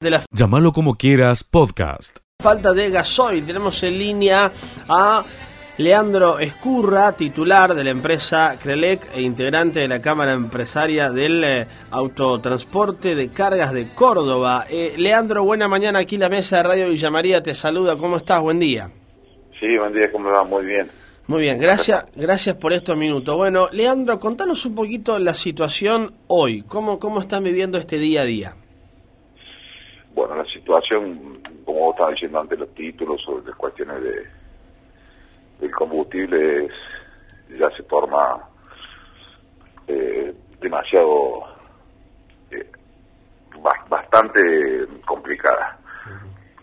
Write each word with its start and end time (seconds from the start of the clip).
de 0.00 0.10
la 0.10 0.22
Llámalo 0.30 0.72
como 0.72 0.96
quieras, 0.96 1.42
podcast. 1.42 2.18
falta 2.42 2.74
de 2.74 2.90
gasoil. 2.90 3.46
Tenemos 3.46 3.82
en 3.82 3.98
línea 3.98 4.52
a 4.88 5.24
Leandro 5.78 6.38
Escurra, 6.38 7.12
titular 7.12 7.74
de 7.74 7.82
la 7.82 7.90
empresa 7.90 8.58
Crelec 8.62 9.08
e 9.14 9.22
integrante 9.22 9.80
de 9.80 9.88
la 9.88 10.02
Cámara 10.02 10.32
Empresaria 10.32 11.10
del 11.10 11.42
eh, 11.44 11.66
Autotransporte 11.90 13.14
de 13.14 13.30
Cargas 13.30 13.72
de 13.72 13.88
Córdoba. 13.94 14.66
Eh, 14.68 14.94
Leandro, 14.98 15.44
buena 15.44 15.66
mañana. 15.66 16.00
Aquí 16.00 16.18
la 16.18 16.28
mesa 16.28 16.58
de 16.58 16.62
Radio 16.64 16.88
Villa 16.90 17.10
María 17.10 17.42
te 17.42 17.54
saluda. 17.54 17.96
¿Cómo 17.96 18.18
estás? 18.18 18.42
Buen 18.42 18.58
día. 18.58 18.90
Sí, 19.58 19.78
buen 19.78 19.94
día, 19.94 20.12
¿cómo 20.12 20.28
va? 20.28 20.44
Muy 20.44 20.66
bien. 20.66 20.90
Muy 21.26 21.40
bien, 21.40 21.58
gracias, 21.58 22.04
gracias 22.14 22.54
por 22.56 22.72
estos 22.72 22.96
minutos. 22.96 23.34
Bueno, 23.34 23.68
Leandro, 23.72 24.20
contanos 24.20 24.64
un 24.66 24.74
poquito 24.76 25.18
la 25.18 25.34
situación 25.34 26.14
hoy. 26.28 26.62
¿Cómo, 26.62 27.00
cómo 27.00 27.18
están 27.18 27.42
viviendo 27.42 27.78
este 27.78 27.98
día 27.98 28.22
a 28.22 28.24
día? 28.26 28.56
Bueno, 30.16 30.34
la 30.34 30.46
situación, 30.46 31.34
como 31.66 31.78
vos 31.80 31.94
estabas 31.94 32.14
diciendo 32.14 32.40
antes, 32.40 32.58
los 32.58 32.74
títulos 32.74 33.20
sobre 33.22 33.44
las 33.46 33.54
cuestiones 33.56 34.02
de 34.02 34.26
del 35.60 35.70
combustible 35.74 36.64
es- 36.66 37.58
ya 37.58 37.70
se 37.76 37.82
torna 37.84 38.36
eh, 39.88 40.34
demasiado, 40.60 41.44
eh, 42.50 42.66
ba- 43.62 43.84
bastante 43.88 44.40
complicada. 45.06 45.78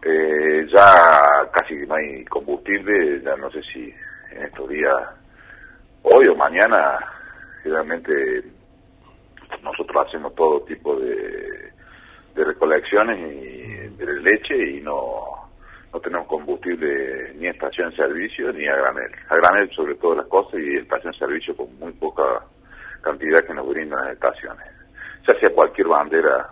Eh, 0.04 0.67
ya 0.73 1.22
casi 1.54 1.76
no 1.88 1.95
hay 1.95 2.26
combustible, 2.26 3.22
ya 3.22 3.36
no 3.38 3.50
sé 3.52 3.62
si 3.72 3.94
en 4.31 4.44
estos 4.44 4.67
días, 4.67 4.94
hoy 6.04 6.28
o 6.28 6.36
mañana, 6.36 7.00
generalmente 7.64 8.44
nosotros 9.64 10.06
hacemos 10.08 10.36
todo 10.36 10.59
tipo 10.64 10.95
de, 11.00 11.62
de 12.36 12.44
recolecciones 12.44 13.20
y 13.20 13.96
de 13.96 14.22
leche 14.22 14.55
y 14.78 14.82
no, 14.82 15.50
no 15.94 16.00
tenemos 16.00 16.28
combustible 16.28 17.34
ni 17.36 17.48
estación 17.48 17.89
de 17.92 17.95
servicio 17.95 18.52
ni 18.52 18.67
a 18.67 18.76
granel. 18.76 19.12
A 19.30 19.36
granel 19.36 19.70
sobre 19.76 19.95
todas 19.95 20.17
las 20.17 20.28
cosas 20.28 20.59
y 20.59 20.78
estación 20.78 21.11
de 21.11 21.20
servicio 21.20 21.56
con 21.56 21.78
muy 21.80 21.92
poca 21.94 22.23
cantidad 23.02 23.45
que 23.45 23.54
nos 23.54 23.67
brindan 23.67 24.04
las 24.06 24.14
estaciones. 24.14 24.66
Ya 25.28 25.39
sea 25.39 25.50
cualquier 25.52 25.88
bandera, 25.88 26.50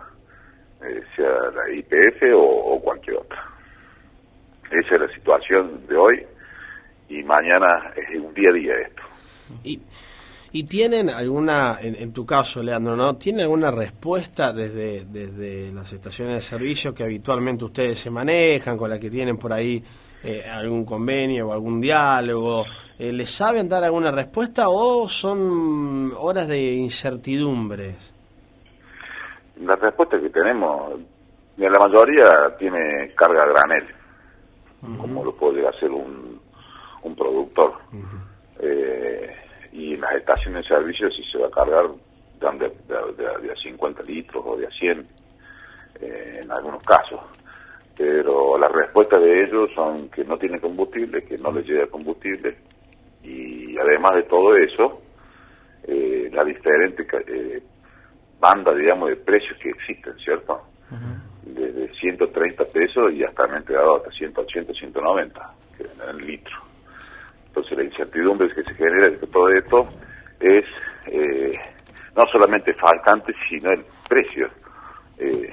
eh, 0.84 1.02
sea 1.16 1.28
la 1.28 1.70
IPF 1.74 2.22
o, 2.34 2.74
o 2.74 2.80
cualquier 2.82 3.16
otra. 3.16 3.44
Esa 4.70 4.94
es 4.94 5.00
la 5.00 5.08
situación 5.08 5.86
de 5.86 5.96
hoy 5.96 6.26
y 7.08 7.22
mañana 7.24 7.92
es 7.96 8.18
un 8.18 8.32
día 8.32 8.50
a 8.50 8.52
día 8.52 8.74
esto. 8.78 9.02
Y, 9.64 9.80
y 10.54 10.64
tienen 10.64 11.08
alguna, 11.08 11.78
en, 11.80 11.94
en 11.94 12.12
tu 12.12 12.26
caso, 12.26 12.62
Leandro, 12.62 12.94
¿no? 12.94 13.16
¿Tienen 13.16 13.42
alguna 13.42 13.70
respuesta 13.70 14.52
desde, 14.52 15.06
desde 15.06 15.72
las 15.72 15.92
estaciones 15.92 16.34
de 16.34 16.40
servicio 16.42 16.92
que 16.94 17.04
habitualmente 17.04 17.64
ustedes 17.64 17.98
se 17.98 18.10
manejan, 18.10 18.76
con 18.76 18.90
la 18.90 19.00
que 19.00 19.08
tienen 19.08 19.38
por 19.38 19.52
ahí 19.52 19.82
eh, 20.22 20.44
algún 20.44 20.84
convenio 20.84 21.48
o 21.48 21.52
algún 21.54 21.80
diálogo? 21.80 22.66
Eh, 22.98 23.12
¿Les 23.12 23.30
saben 23.30 23.66
dar 23.66 23.82
alguna 23.82 24.12
respuesta 24.12 24.68
o 24.68 25.08
son 25.08 26.12
horas 26.18 26.46
de 26.48 26.74
incertidumbres? 26.74 28.12
La 29.64 29.76
respuesta 29.76 30.20
que 30.20 30.28
tenemos, 30.28 31.00
la 31.56 31.78
mayoría 31.78 32.54
tiene 32.58 33.14
carga 33.16 33.46
granel, 33.46 33.86
como 34.98 35.24
lo 35.24 35.34
puede 35.34 35.66
hacer 35.66 35.90
un, 35.90 36.38
un 37.04 37.16
productor. 37.16 37.72
Eh, 38.60 39.34
y 39.72 39.94
en 39.94 40.00
las 40.00 40.12
estaciones 40.12 40.62
de 40.68 40.74
servicio 40.76 41.10
si 41.10 41.22
se 41.24 41.38
va 41.38 41.46
a 41.46 41.50
cargar 41.50 41.86
dan 42.40 42.58
de, 42.58 42.68
de- 42.68 43.12
de- 43.16 43.42
de 43.46 43.52
a 43.52 43.56
50 43.56 44.02
litros 44.02 44.42
o 44.46 44.56
de 44.56 44.66
a 44.66 44.70
100 44.70 45.06
eh, 46.00 46.40
en 46.42 46.50
algunos 46.52 46.82
casos. 46.82 47.20
Pero 47.96 48.58
la 48.58 48.68
respuesta 48.68 49.18
de 49.18 49.42
ellos 49.44 49.70
son 49.74 50.08
que 50.08 50.24
no 50.24 50.38
tienen 50.38 50.60
combustible, 50.60 51.22
que 51.22 51.36
no 51.38 51.52
les 51.52 51.66
llega 51.66 51.86
combustible 51.86 52.56
y 53.22 53.76
además 53.78 54.12
de 54.16 54.22
todo 54.24 54.56
eso, 54.56 55.02
eh, 55.84 56.28
la 56.32 56.42
diferente 56.44 57.06
eh, 57.28 57.62
banda, 58.40 58.74
digamos, 58.74 59.10
de 59.10 59.16
precios 59.16 59.56
que 59.58 59.70
existen, 59.70 60.14
¿cierto? 60.18 60.60
Desde 61.42 61.92
130 61.94 62.64
pesos 62.66 63.12
y 63.12 63.22
hasta 63.24 63.44
han 63.44 63.56
entregado 63.56 63.96
hasta 63.96 64.10
180, 64.10 64.72
190 64.72 65.54
que 65.76 65.84
venden 65.84 66.08
el 66.10 66.26
litro. 66.26 66.56
Entonces 67.52 67.76
la 67.76 67.84
incertidumbre 67.84 68.48
que 68.48 68.62
se 68.62 68.74
genera 68.74 69.10
de 69.10 69.26
todo 69.26 69.50
esto 69.50 69.86
es 70.40 70.64
eh, 71.06 71.52
no 72.16 72.22
solamente 72.32 72.72
faltante, 72.74 73.34
sino 73.46 73.68
el 73.74 73.84
precio, 74.08 74.48
eh, 75.18 75.50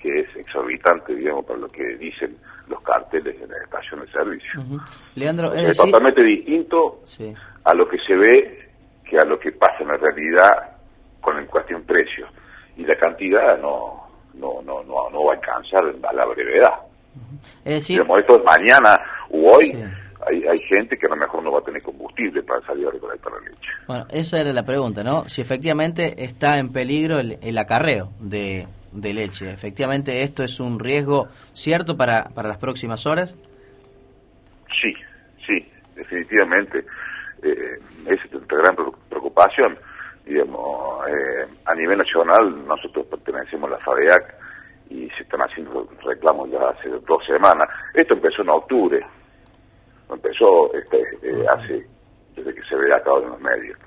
que 0.00 0.20
es 0.20 0.36
exorbitante, 0.36 1.14
digamos, 1.14 1.44
para 1.44 1.58
lo 1.58 1.66
que 1.68 1.84
dicen 1.98 2.34
los 2.66 2.80
carteles 2.80 3.38
de 3.38 3.46
la 3.46 3.58
estación 3.62 4.00
de 4.00 4.10
servicio. 4.10 4.60
Ujú. 4.62 4.80
Leandro, 5.16 5.52
es 5.52 5.60
Es 5.60 5.68
decir, 5.68 5.84
totalmente 5.84 6.22
distinto 6.22 7.00
sí. 7.04 7.34
a 7.64 7.74
lo 7.74 7.86
que 7.86 7.98
se 7.98 8.14
ve 8.16 8.68
que 9.04 9.18
a 9.18 9.24
lo 9.26 9.38
que 9.38 9.52
pasa 9.52 9.76
en 9.80 9.88
la 9.88 9.96
realidad 9.98 10.76
con 11.20 11.36
en 11.38 11.44
cuestión 11.46 11.82
precio. 11.82 12.26
Y 12.78 12.86
la 12.86 12.96
cantidad 12.96 13.58
no, 13.58 14.08
no, 14.32 14.62
no, 14.62 14.82
no, 14.82 15.10
no 15.10 15.24
va 15.24 15.32
a 15.34 15.36
alcanzar 15.36 15.84
a 16.08 16.12
la 16.14 16.24
brevedad. 16.24 16.72
es 17.66 17.74
decir, 17.74 17.98
Digamos, 17.98 18.20
esto 18.20 18.38
es 18.38 18.44
mañana 18.44 18.98
u 19.28 19.46
hoy, 19.46 19.66
Sí. 19.72 19.84
Hay, 20.28 20.44
hay 20.46 20.58
gente 20.68 20.96
que 20.96 21.06
a 21.06 21.10
lo 21.10 21.16
mejor 21.16 21.42
no 21.42 21.52
va 21.52 21.58
a 21.60 21.62
tener 21.62 21.82
combustible 21.82 22.42
para 22.42 22.60
salir 22.66 22.86
a 22.86 22.90
recolectar 22.90 23.32
la 23.32 23.40
leche. 23.40 23.70
bueno, 23.86 24.06
esa 24.10 24.40
era 24.40 24.52
la 24.52 24.64
pregunta, 24.64 25.02
¿no? 25.02 25.28
Si 25.28 25.40
efectivamente 25.40 26.24
está 26.24 26.58
en 26.58 26.72
peligro 26.72 27.18
el, 27.18 27.38
el 27.42 27.56
acarreo 27.58 28.10
de, 28.20 28.66
de 28.92 29.12
leche. 29.14 29.50
Efectivamente, 29.50 30.22
esto 30.22 30.42
es 30.44 30.60
un 30.60 30.78
riesgo 30.78 31.28
cierto 31.54 31.96
para, 31.96 32.24
para 32.34 32.48
las 32.48 32.58
próximas 32.58 33.06
horas. 33.06 33.36
Sí, 34.80 34.92
sí, 35.46 35.68
definitivamente. 35.94 36.84
Eh, 37.42 37.78
esa 38.06 38.24
es 38.24 38.32
nuestra 38.32 38.58
gran 38.58 38.76
preocu- 38.76 38.96
preocupación. 39.08 39.78
Digamos, 40.24 41.06
eh, 41.08 41.46
a 41.64 41.74
nivel 41.74 41.98
nacional, 41.98 42.66
nosotros 42.66 43.06
pertenecemos 43.06 43.70
a 43.70 43.74
la 43.74 43.78
FADEAC 43.78 44.34
y 44.90 45.08
se 45.10 45.22
están 45.22 45.40
haciendo 45.40 45.88
reclamos 46.04 46.50
ya 46.50 46.68
hace 46.68 46.88
dos 46.88 47.24
semanas. 47.26 47.68
Esto 47.94 48.14
empezó 48.14 48.42
en 48.42 48.50
octubre, 48.50 48.98
empezó 50.14 50.72
este, 50.74 51.00
eh, 51.22 51.44
hace, 51.48 51.86
desde 52.36 52.54
que 52.54 52.62
se 52.62 52.76
ve 52.76 52.92
acá 52.94 53.10
en 53.22 53.30
los 53.30 53.40
medios. 53.40 53.78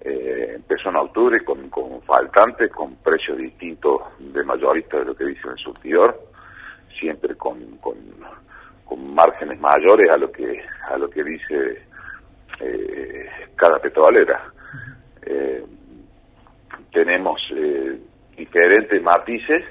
Eh, 0.00 0.54
empezó 0.56 0.88
en 0.88 0.96
octubre 0.96 1.44
con, 1.44 1.68
con 1.70 2.02
faltantes, 2.02 2.70
con 2.72 2.96
precios 2.96 3.38
distintos 3.38 4.00
de 4.18 4.42
mayorista 4.42 4.98
de 4.98 5.04
lo 5.04 5.14
que 5.14 5.26
dice 5.26 5.42
el 5.48 5.56
surtidor, 5.58 6.20
siempre 6.98 7.36
con, 7.36 7.76
con, 7.76 7.96
con 8.84 9.14
márgenes 9.14 9.60
mayores 9.60 10.10
a 10.10 10.16
lo 10.16 10.32
que 10.32 10.60
a 10.88 10.98
lo 10.98 11.08
que 11.08 11.22
dice 11.22 11.82
eh, 12.60 13.26
cada 13.54 13.78
petrolera. 13.78 14.52
Eh, 15.24 15.64
tenemos 16.92 17.34
eh, 17.54 17.80
diferentes 18.36 19.00
matices 19.02 19.64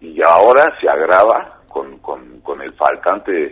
y 0.00 0.20
ahora 0.24 0.64
se 0.80 0.88
agrava 0.88 1.62
con, 1.68 1.96
con, 1.96 2.40
con 2.40 2.62
el 2.62 2.72
faltante 2.74 3.44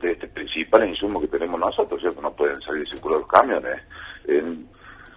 de 0.00 0.12
este 0.12 0.28
principal 0.28 0.88
insumo 0.88 1.20
que 1.20 1.28
tenemos 1.28 1.58
nosotros, 1.58 2.00
¿cierto? 2.00 2.20
no 2.20 2.32
pueden 2.32 2.60
salir 2.62 2.88
circular 2.88 3.20
los 3.20 3.30
camiones. 3.30 3.82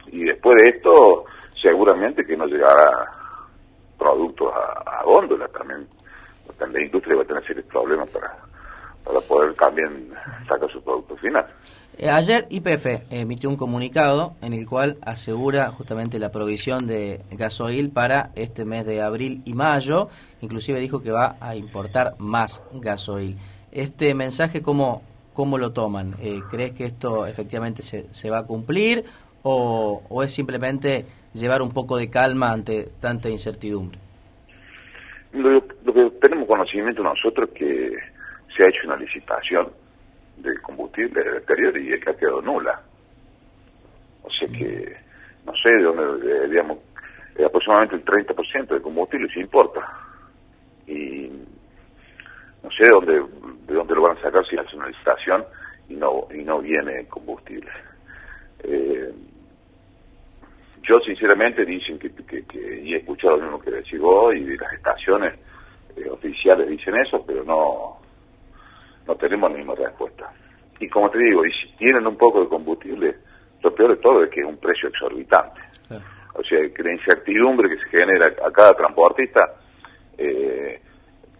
Y 0.07 0.23
después 0.23 0.63
de 0.63 0.69
esto, 0.69 1.25
seguramente 1.61 2.25
que 2.25 2.35
no 2.35 2.45
llegará 2.45 3.01
productos 3.97 4.51
a, 4.53 4.99
a 4.99 5.03
góndola 5.03 5.47
también. 5.49 5.87
También 6.57 6.81
la 6.81 6.85
industria 6.85 7.15
va 7.15 7.23
a 7.23 7.25
tener 7.25 7.45
serios 7.45 7.65
problemas 7.67 8.09
para, 8.09 8.35
para 9.03 9.19
poder 9.21 9.53
también 9.55 10.11
sacar 10.47 10.69
su 10.71 10.83
producto 10.83 11.15
final. 11.17 11.45
Eh, 11.97 12.09
ayer 12.09 12.47
IPF 12.49 13.11
emitió 13.11 13.49
un 13.49 13.57
comunicado 13.57 14.35
en 14.41 14.53
el 14.53 14.67
cual 14.67 14.97
asegura 15.01 15.71
justamente 15.71 16.19
la 16.19 16.31
provisión 16.31 16.87
de 16.87 17.21
gasoil 17.31 17.91
para 17.91 18.31
este 18.35 18.65
mes 18.65 18.85
de 18.85 19.01
abril 19.01 19.41
y 19.45 19.53
mayo. 19.53 20.09
Inclusive 20.41 20.79
dijo 20.79 21.01
que 21.01 21.11
va 21.11 21.35
a 21.39 21.55
importar 21.55 22.15
más 22.17 22.61
gasoil. 22.73 23.37
Este 23.71 24.13
mensaje, 24.13 24.61
¿cómo, 24.61 25.01
cómo 25.33 25.57
lo 25.57 25.71
toman? 25.71 26.15
Eh, 26.21 26.41
¿Crees 26.49 26.71
que 26.71 26.85
esto 26.85 27.25
efectivamente 27.25 27.81
se, 27.81 28.13
se 28.13 28.29
va 28.29 28.39
a 28.39 28.43
cumplir 28.45 29.05
o, 29.43 30.03
o 30.09 30.23
es 30.23 30.33
simplemente 30.33 31.05
llevar 31.33 31.61
un 31.61 31.71
poco 31.71 31.97
de 31.97 32.09
calma 32.09 32.51
ante 32.51 32.89
tanta 32.99 33.29
incertidumbre? 33.29 33.97
Lo, 35.33 35.65
que 35.65 36.11
tenemos 36.21 36.47
conocimiento 36.47 37.01
nosotros 37.03 37.49
es 37.49 37.55
que 37.55 37.97
se 38.55 38.63
ha 38.63 38.67
hecho 38.67 38.81
una 38.85 38.97
licitación 38.97 39.69
del 40.37 40.61
combustible 40.61 41.23
del 41.23 41.37
exterior 41.37 41.77
y 41.77 41.93
es 41.93 42.03
que 42.03 42.09
ha 42.09 42.17
quedado 42.17 42.41
nula. 42.41 42.81
O 44.23 44.29
sea 44.29 44.47
que, 44.49 44.95
no 45.45 45.53
sé 45.55 45.71
de 45.71 45.83
dónde, 45.83 46.27
eh, 46.27 46.47
digamos, 46.49 46.79
aproximadamente 47.45 47.95
el 47.95 48.05
30% 48.05 48.67
del 48.67 48.81
combustible 48.81 49.31
se 49.33 49.39
importa. 49.39 49.81
Y 50.85 51.31
no 52.63 52.69
sé 52.71 52.83
de 52.83 52.89
dónde, 52.89 53.23
de 53.71 53.77
dónde 53.77 53.95
lo 53.95 54.01
van 54.01 54.17
a 54.17 54.21
sacar 54.21 54.45
si 54.45 54.57
hace 54.57 54.75
una 54.75 54.87
licitación 54.87 55.45
y 55.87 55.95
no, 55.95 56.27
y 56.33 56.43
no 56.43 56.59
viene 56.59 57.07
combustible. 57.07 57.71
Eh, 58.63 59.11
yo 60.83 60.99
sinceramente 60.99 61.63
dicen 61.65 61.97
que, 61.97 62.11
y 62.83 62.93
he 62.93 62.97
escuchado 62.97 63.37
lo 63.37 63.43
mismo 63.43 63.59
que 63.59 63.71
decís 63.71 63.99
vos 63.99 64.35
y 64.35 64.43
de 64.43 64.57
las 64.57 64.73
estaciones 64.73 65.35
eh, 65.95 66.09
oficiales 66.09 66.67
dicen 66.67 66.95
eso, 66.97 67.23
pero 67.25 67.43
no, 67.43 67.97
no 69.07 69.15
tenemos 69.15 69.51
la 69.51 69.57
misma 69.57 69.75
respuesta. 69.75 70.31
Y 70.79 70.89
como 70.89 71.09
te 71.09 71.19
digo, 71.19 71.45
y 71.45 71.51
si 71.51 71.75
tienen 71.77 72.05
un 72.05 72.17
poco 72.17 72.41
de 72.41 72.49
combustible, 72.49 73.15
lo 73.63 73.73
peor 73.73 73.91
de 73.91 74.01
todo 74.01 74.23
es 74.23 74.29
que 74.31 74.41
es 74.41 74.47
un 74.47 74.57
precio 74.57 74.89
exorbitante. 74.89 75.61
O 76.33 76.43
sea, 76.43 76.59
que 76.73 76.83
la 76.83 76.93
incertidumbre 76.93 77.69
que 77.69 77.83
se 77.83 77.89
genera 77.89 78.27
a 78.27 78.51
cada 78.51 78.73
transportista 78.73 79.53
eh, 80.17 80.81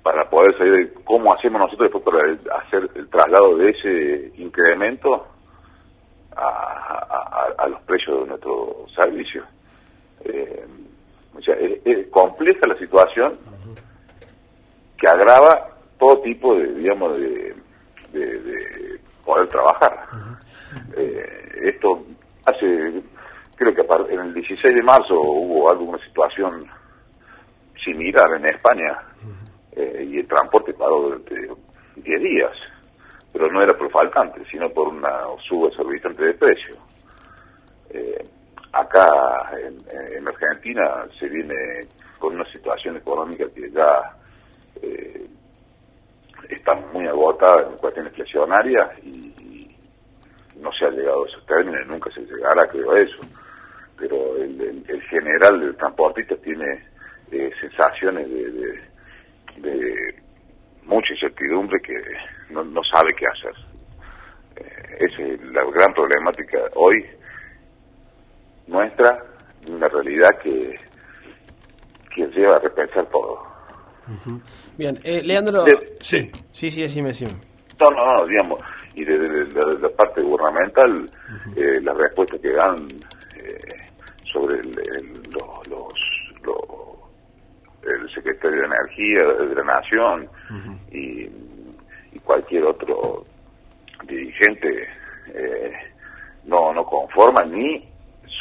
para 0.04 0.28
poder 0.30 0.58
saber 0.58 0.94
cómo 1.04 1.34
hacemos 1.34 1.62
nosotros 1.62 1.92
después 1.92 2.04
para 2.04 2.60
hacer 2.60 2.90
el 2.96 3.08
traslado 3.10 3.56
de 3.58 3.70
ese 3.70 4.42
incremento 4.42 5.28
a, 6.36 7.68
los 7.68 7.82
precios 7.84 8.22
de 8.22 8.28
nuestro 8.28 8.86
servicio. 8.96 9.44
Eh, 10.24 10.66
o 11.38 11.42
sea, 11.42 11.56
es, 11.56 12.08
compleja 12.08 12.68
la 12.68 12.78
situación 12.78 13.38
que 14.98 15.08
agrava 15.08 15.70
todo 16.00 16.20
tipo 16.22 16.56
de, 16.56 16.74
digamos, 16.74 17.18
de, 17.18 17.56
poder 19.24 19.48
trabajar. 19.48 20.08
Eh, 20.98 21.50
esto 21.64 22.04
hace, 22.46 23.02
creo 23.56 23.76
que 23.76 24.14
en 24.14 24.20
el 24.20 24.34
16 24.34 24.76
de 24.76 24.84
marzo 24.84 25.20
hubo 25.22 25.70
alguna 25.70 26.04
situación 26.06 26.50
similar 27.84 28.26
en 28.38 28.48
España 28.48 28.98
eh, 29.84 30.08
y 30.10 30.20
el 30.20 30.28
transporte 30.28 30.74
paró 30.74 31.02
durante 31.02 31.36
10 31.96 32.22
días 32.22 32.52
pero 33.32 33.50
no 33.52 33.62
era 33.62 33.78
por 33.78 33.90
faltante, 33.92 34.42
sino 34.52 34.70
por 34.70 34.90
una 34.90 35.20
suba 35.48 35.70
exorbitante 35.70 36.26
de 36.26 36.34
precio. 36.34 36.74
Eh, 37.90 38.24
acá 38.74 39.08
en, 39.58 40.28
Argentina 40.28 40.92
se 41.20 41.28
viene 41.28 41.56
con 42.20 42.36
una 42.36 42.46
situación 42.52 42.98
económica 42.98 43.46
que 43.54 43.70
ya 43.72 44.00
eh, 44.82 45.26
está 46.50 46.76
muy 46.94 47.08
agotada 47.08 47.64
en 47.70 47.78
cuestiones 47.78 48.12
inflacionarias 48.12 48.90
y, 49.04 49.32
no 50.58 50.72
se 50.74 50.86
ha 50.86 50.92
llegado 50.92 51.26
a 51.26 51.28
esos 51.28 51.44
términos, 51.48 51.88
nunca 51.88 52.12
se 52.12 52.22
llegará, 52.22 52.68
creo, 52.68 52.92
a 52.92 53.00
eso. 53.00 53.18
Pero 53.98 54.38
el, 54.38 55.02
general 55.10 55.60
del 55.60 55.76
transportista 55.76 56.36
tiene 56.38 56.86
eh, 57.32 57.52
sensaciones 57.60 58.30
de, 58.30 58.52
de 58.52 58.82
mucha 60.84 61.14
incertidumbre 61.14 61.80
que 61.82 61.94
no, 62.50 62.64
sabe 62.84 63.14
qué 63.18 63.26
hacer. 63.26 63.54
Eh, 64.58 64.98
esa 65.00 65.22
es 65.24 65.42
la 65.52 65.64
gran 65.72 65.94
problemática 65.94 66.60
hoy 66.76 67.06
nuestra, 68.68 69.24
una 69.68 69.88
realidad 69.88 70.30
que, 70.42 70.80
que 72.14 72.28
lleva 72.28 72.58
a 72.58 72.60
repensar 72.60 73.06
todo. 73.08 73.52
Bien, 74.78 75.00
eh, 75.04 75.22
Leandro, 75.24 75.66
sí, 76.02 76.30
sí, 76.52 76.70
sí, 76.70 76.90
sí, 76.90 77.02
me 77.02 77.12
No, 77.80 77.92
no, 77.92 78.14
no, 78.14 78.26
digamos, 78.26 78.60
y 78.94 79.06
desde 79.06 79.80
la, 79.80 79.90
parte 79.90 80.22
gubernamental, 80.22 81.06
eh, 81.56 81.80
las 81.82 81.96
respuestas 81.96 82.42
que 82.42 82.52
dan 82.52 82.88
sobre 84.26 84.60
el, 84.60 84.72
los, 85.32 85.94
el 87.84 88.10
secretario 88.42 88.62
de 88.62 88.66
Energía 88.66 89.24
de 89.46 89.56
la 89.56 89.64
Nación 89.64 90.30
y 90.92 91.30
y 92.12 92.20
cualquier 92.20 92.64
otro 92.66 93.26
dirigente 94.06 94.88
eh, 95.34 95.72
no, 96.46 96.74
no 96.74 96.84
conforman 96.84 97.52
ni 97.52 97.88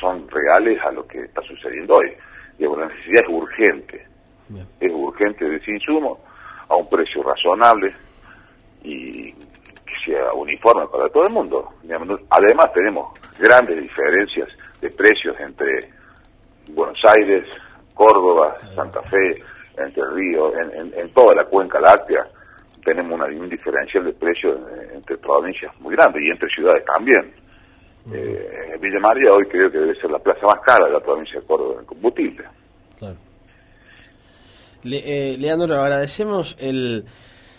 son 0.01 0.27
reales 0.29 0.81
a 0.83 0.91
lo 0.93 1.07
que 1.07 1.21
está 1.25 1.43
sucediendo 1.43 1.95
hoy. 1.95 2.13
Digo, 2.59 2.77
la 2.77 2.87
necesidad 2.87 3.23
es 3.23 3.29
urgente, 3.29 4.07
es 4.81 4.93
urgente 4.93 5.45
de 5.45 5.57
ese 5.57 5.73
insumo 5.73 6.19
a 6.69 6.77
un 6.77 6.89
precio 6.89 7.23
razonable 7.23 7.95
y 8.83 9.33
que 9.33 9.95
sea 10.05 10.33
uniforme 10.33 10.87
para 10.89 11.09
todo 11.11 11.27
el 11.27 11.33
mundo. 11.33 11.69
Además 12.31 12.73
tenemos 12.73 13.19
grandes 13.39 13.81
diferencias 13.81 14.49
de 14.81 14.91
precios 14.91 15.35
entre 15.41 15.91
Buenos 16.69 16.99
Aires, 17.17 17.45
Córdoba, 17.95 18.57
Santa 18.75 19.01
Fe, 19.11 19.43
Ríos, 20.11 20.53
en, 20.75 20.93
en 20.95 21.15
toda 21.15 21.35
la 21.35 21.45
cuenca 21.45 21.81
láctea 21.81 22.27
tenemos 22.85 23.13
una, 23.13 23.27
un 23.27 23.49
diferencial 23.49 24.05
de 24.05 24.13
precios 24.13 24.59
entre 24.95 25.19
provincias 25.19 25.73
muy 25.81 25.95
grande 25.95 26.19
y 26.25 26.31
entre 26.31 26.49
ciudades 26.49 26.85
también. 26.85 27.33
Eh, 28.13 28.79
Villa 28.81 28.99
María 29.01 29.31
hoy 29.33 29.45
creo 29.47 29.71
que 29.71 29.79
debe 29.79 29.95
ser 30.01 30.11
la 30.11 30.19
plaza 30.19 30.47
más 30.47 30.61
cara 30.65 30.87
de 30.87 30.93
la 30.93 31.01
provincia 31.01 31.39
de 31.39 31.47
Córdoba 31.47 31.81
en 31.81 31.87
combustible. 31.87 32.45
Claro. 32.99 33.17
Le, 34.83 35.33
eh, 35.35 35.37
Leandro, 35.39 35.75
agradecemos 35.75 36.57
el, 36.59 37.05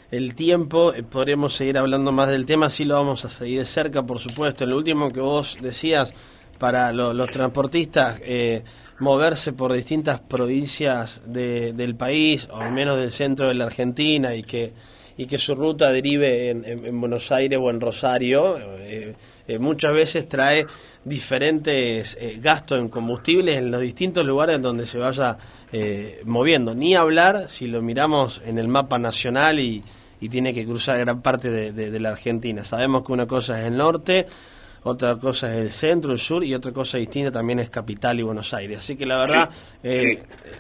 el 0.09 0.35
tiempo, 0.35 0.93
eh, 0.93 1.03
podríamos 1.03 1.53
seguir 1.53 1.77
hablando 1.77 2.11
más 2.11 2.29
del 2.29 2.47
tema, 2.47 2.69
sí 2.69 2.85
lo 2.85 2.95
vamos 2.95 3.23
a 3.23 3.29
seguir 3.29 3.59
de 3.59 3.65
cerca, 3.65 4.01
por 4.01 4.17
supuesto. 4.17 4.63
En 4.63 4.71
lo 4.71 4.77
último 4.77 5.11
que 5.11 5.21
vos 5.21 5.59
decías, 5.61 6.13
para 6.57 6.91
los 6.91 7.29
transportistas, 7.29 8.19
eh, 8.25 8.63
moverse 9.01 9.51
por 9.51 9.73
distintas 9.73 10.21
provincias 10.21 11.21
de, 11.25 11.73
del 11.73 11.95
país, 11.95 12.47
o 12.51 12.57
al 12.57 12.71
menos 12.71 12.97
del 12.97 13.11
centro 13.11 13.49
de 13.49 13.55
la 13.55 13.65
Argentina, 13.65 14.33
y 14.35 14.43
que 14.43 14.73
y 15.21 15.27
que 15.27 15.37
su 15.37 15.53
ruta 15.53 15.91
derive 15.91 16.49
en, 16.49 16.99
Buenos 16.99 17.31
Aires 17.31 17.59
o 17.61 17.69
en 17.69 17.79
Rosario, 17.79 18.57
eh, 18.57 19.13
eh, 19.47 19.59
muchas 19.59 19.93
veces 19.93 20.27
trae 20.27 20.65
diferentes 21.03 22.17
eh, 22.19 22.39
gastos 22.41 22.79
en 22.79 22.89
combustibles 22.89 23.57
en 23.57 23.69
los 23.69 23.81
distintos 23.81 24.25
lugares 24.25 24.55
en 24.55 24.63
donde 24.63 24.85
se 24.85 24.97
vaya 24.97 25.37
moviendo. 26.25 26.73
Ni 26.75 26.95
hablar 26.95 27.49
si 27.49 27.67
lo 27.67 27.81
miramos 27.81 28.41
en 28.45 28.57
el 28.57 28.67
mapa 28.67 28.97
nacional 28.99 29.59
y, 29.59 29.81
tiene 30.29 30.53
que 30.53 30.65
cruzar 30.65 30.99
gran 30.99 31.21
parte 31.21 31.49
de, 31.71 31.99
la 31.99 32.09
Argentina. 32.09 32.63
Sabemos 32.63 33.03
que 33.03 33.11
una 33.11 33.25
cosa 33.25 33.59
es 33.59 33.65
el 33.65 33.77
norte, 33.77 34.27
otra 34.83 35.17
cosa 35.17 35.47
es 35.47 35.61
el 35.61 35.71
centro, 35.71 36.11
el 36.11 36.17
sur 36.17 36.43
y 36.43 36.53
otra 36.53 36.71
cosa 36.71 36.97
distinta 36.97 37.31
también 37.31 37.59
es 37.59 37.69
Capital 37.69 38.19
y 38.19 38.23
Buenos 38.23 38.53
Aires. 38.53 38.79
Así 38.79 38.97
que 38.97 39.05
la 39.05 39.17
verdad, 39.17 39.49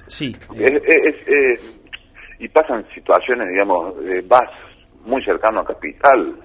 sí. 0.07 0.35
es, 0.55 1.81
y 2.39 2.47
pasan 2.49 2.85
situaciones, 2.93 3.49
digamos, 3.49 3.95
vas 4.27 4.49
muy 5.05 5.23
cercano 5.23 5.61
a 5.61 5.65
Capital, 5.65 6.35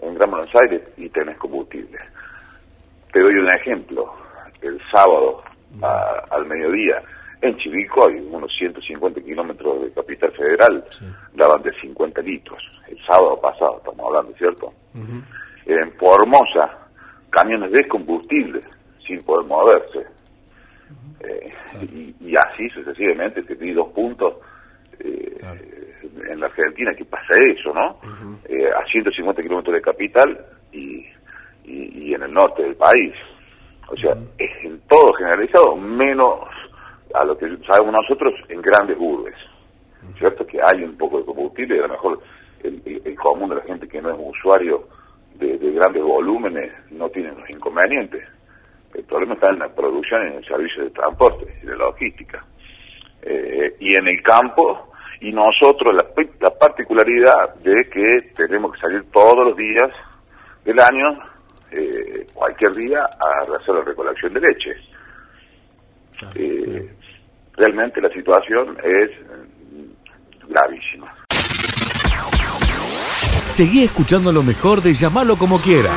en 0.00 0.14
Gran 0.14 0.30
Buenos 0.30 0.54
Aires, 0.62 0.82
y 0.96 1.08
tenés 1.08 1.36
combustible. 1.38 1.98
Te 3.12 3.20
doy 3.20 3.34
un 3.34 3.50
ejemplo. 3.50 4.14
El 4.60 4.80
sábado 4.92 5.42
al 6.30 6.46
mediodía, 6.46 7.02
en 7.40 7.56
Chivico 7.58 8.08
hay 8.08 8.16
unos 8.16 8.50
150 8.58 9.20
kilómetros 9.20 9.82
de 9.82 9.92
Capital 9.92 10.32
Federal, 10.32 10.84
daban 11.34 11.62
de 11.62 11.70
50 11.80 12.20
litros. 12.22 12.58
El 12.88 12.98
sábado 13.06 13.40
pasado, 13.40 13.78
estamos 13.78 14.06
hablando, 14.06 14.36
¿cierto? 14.36 14.66
En 15.66 15.92
Formosa, 15.92 16.87
camiones 17.30 17.72
de 17.72 17.86
combustible, 17.88 18.60
sin 19.06 19.18
poder 19.18 19.46
moverse. 19.46 20.06
Eh, 21.20 21.46
y, 21.82 22.14
y, 22.20 22.34
así 22.36 22.68
sucesivamente, 22.70 23.42
te 23.42 23.54
di 23.56 23.72
dos 23.72 23.88
puntos 23.88 24.34
eh, 25.00 25.38
en 26.30 26.40
la 26.40 26.46
Argentina 26.46 26.94
que 26.94 27.04
pasa 27.04 27.34
eso, 27.44 27.72
¿no? 27.72 27.98
Eh, 28.48 28.70
a 28.70 28.84
150 28.90 29.42
kilómetros 29.42 29.74
de 29.74 29.80
capital 29.80 30.46
y, 30.72 31.06
y, 31.64 32.14
en 32.14 32.22
el 32.22 32.32
norte 32.32 32.62
del 32.62 32.76
país. 32.76 33.14
O 33.88 33.96
sea, 33.96 34.12
es 34.38 34.50
en 34.64 34.80
todo 34.88 35.12
generalizado, 35.14 35.76
menos 35.76 36.40
a 37.14 37.24
lo 37.24 37.36
que 37.36 37.46
sabemos 37.66 37.92
nosotros 37.92 38.34
en 38.48 38.60
grandes 38.60 38.96
urbes. 38.98 39.34
¿Cierto? 40.16 40.46
Que 40.46 40.58
hay 40.62 40.84
un 40.84 40.96
poco 40.96 41.18
de 41.18 41.24
combustible 41.24 41.76
y 41.76 41.78
a 41.80 41.82
lo 41.82 41.88
mejor 41.88 42.14
el, 42.62 43.14
común 43.16 43.50
de 43.50 43.56
la 43.56 43.62
gente 43.62 43.88
que 43.88 44.00
no 44.00 44.10
es 44.10 44.18
un 44.18 44.30
usuario 44.30 44.88
de, 45.38 45.56
grandes 45.72 46.02
volúmenes 46.02 46.72
no 46.90 47.08
tiene 47.10 47.30
los 47.30 47.48
inconvenientes. 47.50 48.24
El 48.94 49.04
problema 49.04 49.34
está 49.34 49.50
en 49.50 49.60
la 49.60 49.68
producción 49.68 50.22
y 50.22 50.30
en 50.30 50.36
el 50.38 50.44
servicio 50.44 50.84
de 50.84 50.90
transporte 50.90 51.46
y 51.62 51.66
de 51.66 51.76
logística. 51.76 52.44
Eh, 53.22 53.76
y 53.80 53.94
en 53.94 54.08
el 54.08 54.22
campo 54.22 54.88
y 55.20 55.32
nosotros 55.32 55.94
la, 55.94 56.04
la, 56.40 56.50
particularidad 56.50 57.54
de 57.56 57.82
que 57.90 58.18
tenemos 58.36 58.72
que 58.72 58.80
salir 58.80 59.04
todos 59.10 59.48
los 59.48 59.56
días 59.56 59.90
del 60.64 60.78
año, 60.78 61.18
eh, 61.72 62.26
cualquier 62.32 62.72
día, 62.72 63.00
a 63.00 63.40
hacer 63.40 63.74
la 63.74 63.82
recolección 63.82 64.32
de 64.34 64.40
leche. 64.40 64.70
Eh, 66.34 66.94
realmente 67.56 68.00
la 68.00 68.10
situación 68.10 68.76
es 68.82 69.10
gravísima. 70.48 71.12
Seguí 73.58 73.82
escuchando 73.82 74.30
lo 74.30 74.44
mejor 74.44 74.82
de 74.82 74.94
llamarlo 74.94 75.36
como 75.36 75.58
quiera. 75.58 75.90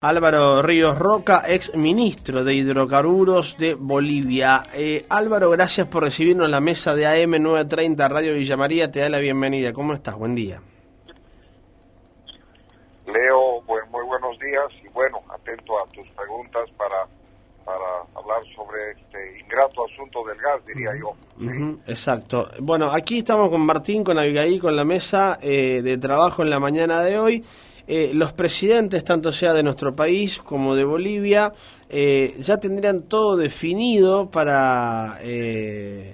Álvaro 0.00 0.62
Ríos 0.62 0.96
Roca, 0.96 1.42
ex 1.48 1.74
ministro 1.74 2.44
de 2.44 2.54
Hidrocarburos 2.54 3.58
de 3.58 3.74
Bolivia. 3.74 4.62
Eh, 4.72 5.04
Álvaro, 5.08 5.50
gracias 5.50 5.88
por 5.88 6.04
recibirnos 6.04 6.44
en 6.44 6.52
la 6.52 6.60
mesa 6.60 6.94
de 6.94 7.08
AM 7.08 7.42
930 7.42 8.08
Radio 8.08 8.34
Villa 8.34 8.56
María. 8.56 8.92
Te 8.92 9.00
da 9.00 9.08
la 9.08 9.18
bienvenida. 9.18 9.72
¿Cómo 9.72 9.94
estás? 9.94 10.16
Buen 10.16 10.36
día. 10.36 10.62
Leo, 13.06 13.60
muy 13.66 14.06
buenos 14.06 14.38
días 14.38 14.70
y 14.80 14.86
bueno, 14.90 15.18
atento 15.28 15.74
a 15.82 15.88
tus 15.88 16.08
preguntas 16.10 16.70
para 16.78 17.08
para 17.64 18.02
hablar 18.14 18.42
sobre 18.54 18.92
este 18.92 19.40
ingrato 19.40 19.84
asunto 19.84 20.24
del 20.24 20.36
gas, 20.38 20.62
diría 20.66 20.92
yo. 20.98 21.80
exacto. 21.86 22.48
Bueno, 22.60 22.90
aquí 22.92 23.18
estamos 23.18 23.50
con 23.50 23.62
Martín, 23.62 24.04
con 24.04 24.18
Abigail, 24.18 24.60
con 24.60 24.76
la 24.76 24.84
mesa 24.84 25.38
eh, 25.40 25.82
de 25.82 25.98
trabajo 25.98 26.42
en 26.42 26.50
la 26.50 26.60
mañana 26.60 27.02
de 27.02 27.18
hoy. 27.18 27.44
Eh, 27.86 28.12
los 28.14 28.32
presidentes, 28.32 29.04
tanto 29.04 29.30
sea 29.30 29.52
de 29.52 29.62
nuestro 29.62 29.94
país 29.94 30.38
como 30.38 30.74
de 30.74 30.84
Bolivia, 30.84 31.52
eh, 31.90 32.34
ya 32.38 32.56
tendrían 32.56 33.02
todo 33.02 33.36
definido 33.36 34.30
para 34.30 35.18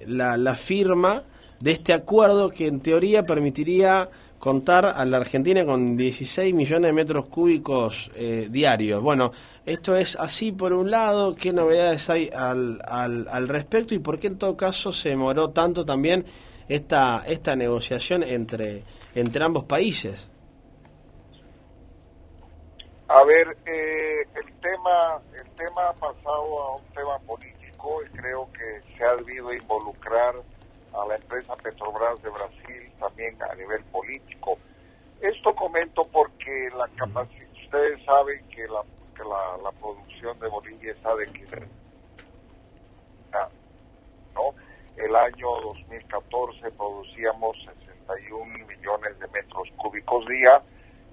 la, 0.07 0.37
la 0.37 0.55
firma 0.55 1.25
de 1.61 1.73
este 1.73 1.93
acuerdo 1.93 2.51
que 2.51 2.67
en 2.67 2.81
teoría 2.81 3.25
permitiría 3.25 4.09
contar 4.41 4.87
a 4.87 5.05
la 5.05 5.19
Argentina 5.19 5.65
con 5.67 5.99
16 5.99 6.55
millones 6.55 6.89
de 6.89 6.93
metros 6.95 7.27
cúbicos 7.27 8.11
eh, 8.17 8.49
diarios. 8.51 9.03
Bueno, 9.03 9.33
esto 9.67 9.95
es 9.95 10.17
así 10.17 10.51
por 10.51 10.73
un 10.73 10.91
lado, 10.91 11.37
¿qué 11.37 11.53
novedades 11.53 12.09
hay 12.09 12.31
al, 12.35 12.81
al, 12.87 13.29
al, 13.31 13.49
respecto 13.49 13.95
y 13.95 13.99
por 13.99 14.19
qué 14.19 14.29
en 14.29 14.39
todo 14.39 14.57
caso 14.57 14.93
se 14.93 15.11
demoró 15.11 15.51
tanto 15.51 15.85
también 15.85 16.25
esta, 16.69 17.23
esta 17.27 17.55
negociación 17.55 18.23
entre, 18.23 18.83
entre 19.15 19.45
ambos 19.45 19.65
países? 19.65 20.31
A 23.09 23.23
ver, 23.25 23.59
eh, 23.67 24.23
el 24.37 24.53
tema 24.61 25.21
el 25.35 25.51
tema 25.51 25.89
ha 25.89 25.95
pasado 25.95 26.63
a 26.63 26.77
un 26.77 26.85
tema 26.95 27.19
político 27.19 28.03
y 28.07 28.17
creo 28.17 28.49
que 28.53 28.97
se 28.97 29.05
ha 29.05 29.17
debido 29.17 29.53
involucrar 29.53 30.35
a 30.95 31.07
la 31.07 31.17
empresa 31.17 31.55
Petrobras 31.57 32.21
de 32.23 32.31
Brasil 32.31 32.93
también 32.99 33.37
a 33.43 33.55
nivel 33.55 33.83
político. 33.85 34.59
Esto 35.21 35.55
comento 35.55 36.03
porque 36.13 36.69
la 36.79 36.89
capacidad, 36.97 37.47
ustedes 37.63 38.05
saben 38.05 38.47
que 38.49 38.67
la, 38.69 38.83
que 39.15 39.23
la, 39.23 39.59
la 39.63 39.73
producción 39.73 40.39
de 40.39 40.49
Bolivia 40.49 40.93
está 40.93 41.15
de 41.15 41.27
¿no? 44.35 44.55
El 44.97 45.17
año 45.17 45.49
2014 45.63 46.71
producíamos 46.73 47.57
61 48.07 48.67
millones 48.67 49.19
de 49.19 49.29
metros 49.29 49.69
cúbicos 49.77 50.27
día 50.27 50.63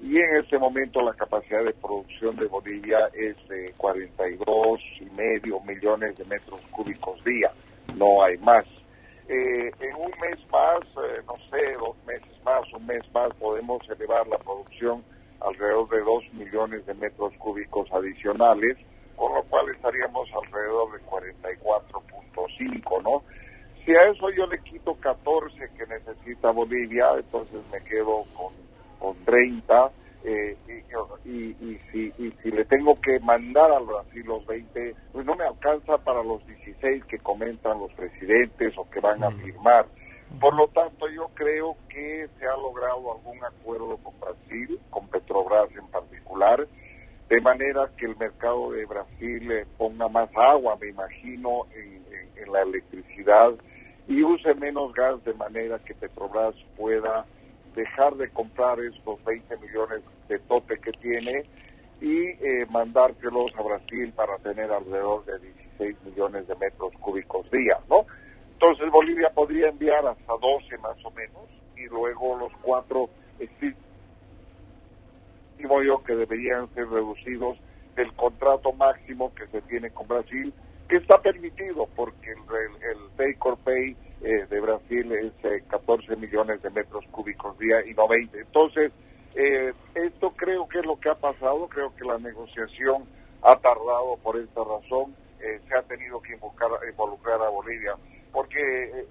y 0.01 0.17
en 0.17 0.37
este 0.37 0.57
momento 0.59 1.01
la 1.01 1.13
capacidad 1.13 1.63
de 1.63 1.73
producción 1.73 2.35
de 2.35 2.45
Bolivia 2.45 3.09
es 3.13 3.35
de 3.47 3.73
42 3.77 4.79
y 5.01 5.05
medio 5.05 5.59
millones 5.61 6.15
de 6.15 6.25
metros 6.25 6.61
cúbicos 6.71 7.23
día, 7.23 7.51
no 7.95 8.23
hay 8.23 8.37
más. 8.37 8.65
Un 10.07 10.13
mes 10.21 10.39
más, 10.49 10.79
eh, 11.03 11.21
no 11.27 11.35
sé, 11.49 11.71
dos 11.81 11.97
meses 12.05 12.43
más, 12.45 12.61
un 12.71 12.85
mes 12.85 13.01
más, 13.13 13.33
podemos 13.33 13.81
elevar 13.89 14.25
la 14.27 14.37
producción 14.37 15.03
alrededor 15.41 15.89
de 15.89 15.99
2 15.99 16.33
millones 16.33 16.85
de 16.85 16.93
metros 16.93 17.33
cúbicos 17.39 17.91
adicionales, 17.91 18.77
con 19.17 19.33
lo 19.33 19.43
cual 19.43 19.69
estaríamos 19.69 20.29
alrededor 20.33 20.93
de 20.93 21.05
44.5, 21.05 23.03
¿no? 23.03 23.21
Si 23.83 23.91
a 23.95 24.03
eso 24.09 24.29
yo 24.29 24.47
le 24.47 24.59
quito 24.59 24.95
14 24.95 25.57
que 25.77 25.85
necesita 25.87 26.51
Bolivia, 26.51 27.11
entonces 27.17 27.59
me 27.69 27.83
quedo 27.83 28.23
con, 28.33 28.53
con 28.99 29.25
30 29.25 29.91
eh, 30.23 30.57
y, 31.25 31.29
y, 31.29 31.79
si, 31.91 32.13
y 32.17 32.31
si 32.41 32.51
le 32.51 32.65
tengo 32.65 32.99
que 33.01 33.19
mandar 33.19 33.71
al 33.71 33.85
Brasil 33.85 34.23
los 34.25 34.45
20, 34.45 34.95
pues 35.11 35.25
no 35.25 35.35
me 35.35 35.45
alcanza 35.45 35.97
para 35.97 36.23
los 36.23 36.45
16 36.47 37.05
que 37.05 37.17
comentan 37.17 37.79
los 37.79 37.91
presidentes 37.93 38.77
o 38.77 38.89
que 38.89 38.99
van 38.99 39.23
a 39.23 39.31
firmar. 39.31 39.85
Por 40.39 40.55
lo 40.55 40.67
tanto, 40.67 41.09
yo 41.09 41.29
creo 41.33 41.75
que 41.89 42.27
se 42.37 42.45
ha 42.45 42.55
logrado 42.57 43.13
algún 43.13 43.43
acuerdo 43.43 43.97
con 43.97 44.19
Brasil, 44.19 44.79
con 44.89 45.07
Petrobras 45.07 45.69
en 45.71 45.87
particular, 45.87 46.67
de 47.29 47.41
manera 47.41 47.89
que 47.97 48.05
el 48.05 48.15
mercado 48.17 48.71
de 48.71 48.85
Brasil 48.85 49.47
le 49.47 49.65
ponga 49.77 50.07
más 50.07 50.29
agua, 50.35 50.77
me 50.79 50.89
imagino, 50.89 51.65
en, 51.73 52.05
en 52.35 52.51
la 52.51 52.61
electricidad 52.61 53.53
y 54.07 54.23
use 54.23 54.53
menos 54.55 54.93
gas 54.93 55.23
de 55.25 55.33
manera 55.33 55.79
que 55.79 55.93
Petrobras 55.93 56.55
pueda 56.77 57.25
dejar 57.73 58.15
de 58.15 58.29
comprar 58.29 58.79
estos 58.79 59.23
20 59.23 59.57
millones 59.57 60.01
de 60.27 60.39
tope 60.39 60.79
que 60.79 60.91
tiene 60.93 61.43
y 62.01 62.27
eh, 62.27 62.65
mandárselos 62.69 63.53
a 63.57 63.61
Brasil 63.61 64.13
para 64.15 64.37
tener 64.37 64.71
alrededor 64.71 65.25
de 65.25 65.39
16 65.39 65.97
millones 66.05 66.47
de 66.47 66.55
metros 66.55 66.93
cúbicos 66.99 67.49
día, 67.51 67.77
¿no? 67.89 68.05
Entonces 68.59 68.89
Bolivia 68.89 69.29
podría 69.35 69.69
enviar 69.69 70.03
hasta 70.07 70.33
12 70.33 70.79
más 70.79 70.97
o 71.05 71.11
menos 71.11 71.43
y 71.75 71.85
luego 71.85 72.35
los 72.37 72.51
cuatro 72.63 73.07
estimo 73.37 73.77
yo 75.83 76.03
que 76.03 76.15
deberían 76.15 76.67
ser 76.73 76.89
reducidos 76.89 77.59
del 77.95 78.11
contrato 78.13 78.73
máximo 78.73 79.31
que 79.35 79.45
se 79.47 79.61
tiene 79.61 79.91
con 79.91 80.07
Brasil, 80.07 80.51
que 80.89 80.95
está 80.97 81.19
permitido 81.19 81.87
porque 81.95 82.31
el, 82.31 82.39
el, 82.39 82.97
el 82.97 83.09
take 83.15 83.37
or 83.41 83.59
pay 83.59 83.95
eh, 84.21 84.47
de 84.49 84.59
Brasil 84.59 85.11
es 85.11 85.33
14 85.67 86.13
eh, 86.13 86.15
millones 86.15 86.59
de 86.63 86.71
metros 86.71 87.05
cúbicos 87.11 87.59
día 87.59 87.85
y 87.85 87.93
no 87.93 88.07
20. 88.07 88.39
Entonces, 88.39 88.91
eh, 89.35 89.71
esto 89.93 90.31
creo 90.31 90.67
que 90.67 90.79
es 90.79 90.85
lo 90.87 90.99
que 90.99 91.09
ha 91.09 91.15
pasado, 91.15 91.67
creo 91.67 91.95
que 91.95 92.05
la 92.05 92.17
negociación 92.17 93.03
ha 93.43 93.55
tardado 93.57 94.17
por 94.23 94.35
esta 94.35 94.63
razón, 94.63 95.15
se 95.39 95.77
ha 95.77 95.83
tenido 95.83 96.19
que 96.19 96.33
involucrar, 96.33 96.71
involucrar 96.89 97.39
a 97.41 97.49
Bolivia, 97.49 97.93
porque 98.31 98.59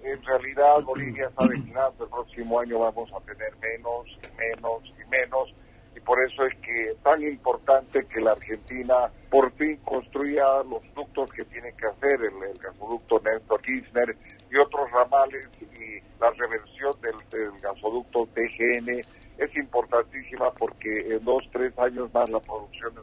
en 0.03 0.23
realidad 0.23 0.81
Bolivia 0.83 1.27
está 1.27 1.47
destinando 1.49 2.03
el 2.03 2.09
próximo 2.09 2.59
año 2.59 2.79
vamos 2.79 3.11
a 3.13 3.19
tener 3.21 3.55
menos 3.57 4.07
y 4.07 4.37
menos 4.37 4.83
y 4.85 5.09
menos, 5.09 5.53
y 5.95 5.99
por 5.99 6.23
eso 6.23 6.45
es 6.45 6.55
que 6.59 6.91
es 6.91 6.97
tan 7.03 7.21
importante 7.23 8.05
que 8.05 8.21
la 8.21 8.31
Argentina 8.31 9.11
por 9.29 9.51
fin 9.53 9.77
construya 9.77 10.45
los 10.69 10.81
ductos 10.93 11.31
que 11.31 11.43
tiene 11.45 11.73
que 11.73 11.87
hacer, 11.87 12.21
el, 12.21 12.43
el 12.43 12.53
gasoducto 12.61 13.19
Néstor 13.19 13.61
Kirchner, 13.61 14.15
y 14.49 14.57
otros 14.57 14.89
ramales 14.91 15.45
y 15.61 15.99
la 16.19 16.31
reversión 16.31 16.91
del, 17.01 17.51
gasoducto 17.61 18.27
TGN 18.33 19.01
es 19.37 19.55
importantísima 19.55 20.51
porque 20.51 21.15
en 21.15 21.23
dos, 21.23 21.43
tres 21.51 21.77
años 21.77 22.11
más 22.13 22.29
la 22.29 22.39
producción 22.39 22.93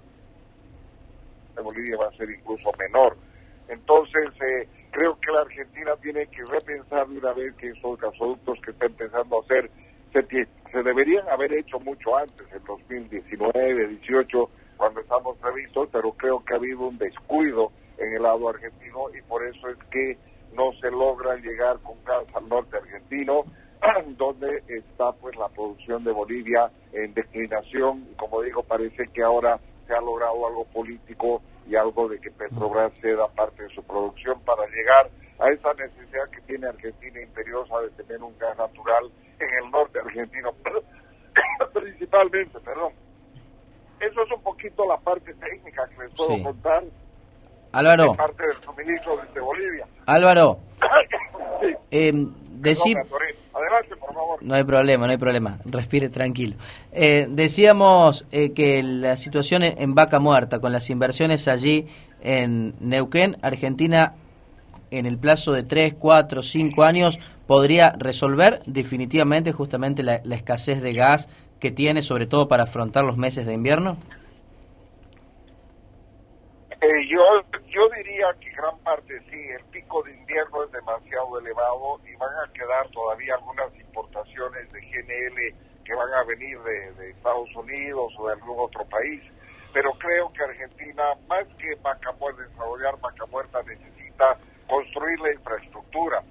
de 1.54 1.62
Bolivia 1.62 1.96
va 1.98 2.08
a 2.08 2.16
ser 2.16 2.30
incluso 2.30 2.70
menor. 2.78 3.16
Entonces, 3.68 4.30
eh, 4.42 4.68
creo 4.94 5.18
que 5.20 5.32
la 5.32 5.40
Argentina 5.40 5.96
tiene 6.00 6.26
que 6.28 6.44
repensar 6.44 7.08
de 7.08 7.18
una 7.18 7.32
vez 7.32 7.54
que 7.56 7.70
esos 7.70 7.98
gasoductos 7.98 8.60
que 8.60 8.70
está 8.70 8.86
empezando 8.86 9.36
a 9.36 9.40
hacer 9.40 9.68
se, 10.12 10.22
se 10.70 10.82
deberían 10.84 11.28
haber 11.28 11.50
hecho 11.56 11.80
mucho 11.80 12.16
antes, 12.16 12.46
en 12.52 12.62
2019, 12.64 13.88
18, 13.88 14.50
cuando 14.76 15.00
estamos 15.00 15.36
previstos, 15.38 15.88
pero 15.90 16.12
creo 16.12 16.44
que 16.44 16.54
ha 16.54 16.58
habido 16.58 16.86
un 16.86 16.96
descuido 16.96 17.72
en 17.98 18.12
el 18.12 18.22
lado 18.22 18.48
argentino 18.48 19.06
y 19.16 19.20
por 19.22 19.44
eso 19.44 19.68
es 19.68 19.78
que 19.90 20.16
no 20.54 20.72
se 20.80 20.90
logra 20.92 21.34
llegar 21.36 21.80
con 21.80 21.96
gas 22.04 22.24
al 22.32 22.48
norte 22.48 22.76
argentino, 22.76 23.42
donde 24.16 24.62
está 24.68 25.10
pues 25.12 25.36
la 25.36 25.48
producción 25.48 26.04
de 26.04 26.12
Bolivia 26.12 26.70
en 26.92 27.12
declinación. 27.14 28.06
Como 28.16 28.42
digo 28.42 28.62
parece 28.62 29.08
que 29.12 29.24
ahora 29.24 29.58
se 29.88 29.92
ha 29.92 30.00
logrado 30.00 30.46
algo 30.46 30.64
político 30.66 31.42
y 31.66 31.76
algo 31.76 32.08
de 32.08 32.20
que 32.20 32.30
Petrobras 32.30 32.92
ceda 33.00 33.28
parte 33.28 33.62
de 33.62 33.68
su 33.70 33.82
producción 33.82 34.40
para 34.40 34.66
llegar 34.66 35.10
a 35.38 35.50
esa 35.50 35.72
necesidad 35.74 36.28
que 36.30 36.40
tiene 36.42 36.68
Argentina 36.68 37.20
imperiosa 37.20 37.80
de 37.80 37.90
tener 37.90 38.22
un 38.22 38.36
gas 38.38 38.56
natural 38.56 39.10
en 39.38 39.64
el 39.64 39.70
norte 39.70 39.98
argentino, 39.98 40.52
principalmente, 41.72 42.60
perdón. 42.60 42.92
Eso 44.00 44.22
es 44.22 44.32
un 44.32 44.42
poquito 44.42 44.86
la 44.86 44.96
parte 44.98 45.32
técnica 45.34 45.88
que 45.88 46.02
les 46.02 46.14
puedo 46.14 46.42
contar 46.42 46.84
Álvaro. 47.72 48.12
parte 48.12 48.42
del 48.42 48.52
suministro 48.54 49.16
desde 49.16 49.40
Bolivia. 49.40 49.86
Álvaro. 50.06 50.58
sí. 51.60 51.74
eh, 51.90 52.12
decir... 52.50 52.96
Adelante, 52.98 53.94
No 54.40 54.54
hay 54.54 54.64
problema, 54.64 55.06
no 55.06 55.12
hay 55.12 55.18
problema. 55.18 55.58
Respire 55.64 56.08
tranquilo. 56.08 56.56
Eh, 56.92 57.26
decíamos 57.28 58.24
eh, 58.32 58.52
que 58.52 58.82
la 58.82 59.16
situación 59.16 59.62
en 59.62 59.94
Vaca 59.94 60.20
Muerta, 60.20 60.60
con 60.60 60.72
las 60.72 60.90
inversiones 60.90 61.48
allí 61.48 61.86
en 62.22 62.74
Neuquén, 62.80 63.36
Argentina, 63.42 64.14
en 64.90 65.06
el 65.06 65.18
plazo 65.18 65.52
de 65.52 65.62
3, 65.62 65.94
4, 65.98 66.42
5 66.42 66.84
años, 66.84 67.18
podría 67.46 67.92
resolver 67.98 68.62
definitivamente 68.66 69.52
justamente 69.52 70.02
la 70.02 70.20
escasez 70.30 70.80
de 70.80 70.92
gas 70.94 71.28
que 71.64 71.70
tiene, 71.70 72.02
sobre 72.02 72.26
todo 72.26 72.46
para 72.46 72.64
afrontar 72.64 73.04
los 73.04 73.16
meses 73.16 73.46
de 73.46 73.54
invierno? 73.54 73.96
Eh, 76.84 77.08
yo, 77.08 77.24
yo 77.70 77.88
diría 77.96 78.26
que 78.38 78.50
gran 78.50 78.76
parte 78.80 79.18
sí, 79.30 79.40
el 79.48 79.64
pico 79.72 80.02
de 80.02 80.12
invierno 80.12 80.64
es 80.64 80.70
demasiado 80.70 81.38
elevado 81.38 81.98
y 82.04 82.14
van 82.16 82.36
a 82.44 82.52
quedar 82.52 82.86
todavía 82.90 83.36
algunas 83.36 83.74
importaciones 83.80 84.70
de 84.70 84.80
GNL 84.82 85.82
que 85.82 85.94
van 85.94 86.12
a 86.12 86.24
venir 86.24 86.60
de, 86.60 87.08
Estados 87.08 87.48
Unidos 87.56 88.12
o 88.18 88.26
de 88.26 88.34
algún 88.34 88.58
otro 88.60 88.84
país. 88.84 89.22
Pero 89.72 89.92
creo 89.92 90.30
que 90.34 90.42
Argentina, 90.44 91.04
más 91.26 91.46
que 91.56 91.74
Vaca 91.80 92.12
Muerta, 92.20 92.42
desarrollar 92.42 93.00
Vaca 93.00 93.24
Muerta, 93.30 93.62
necesita 93.62 94.36
construir 94.68 95.18
la 95.20 95.32
infraestructura. 95.32 96.22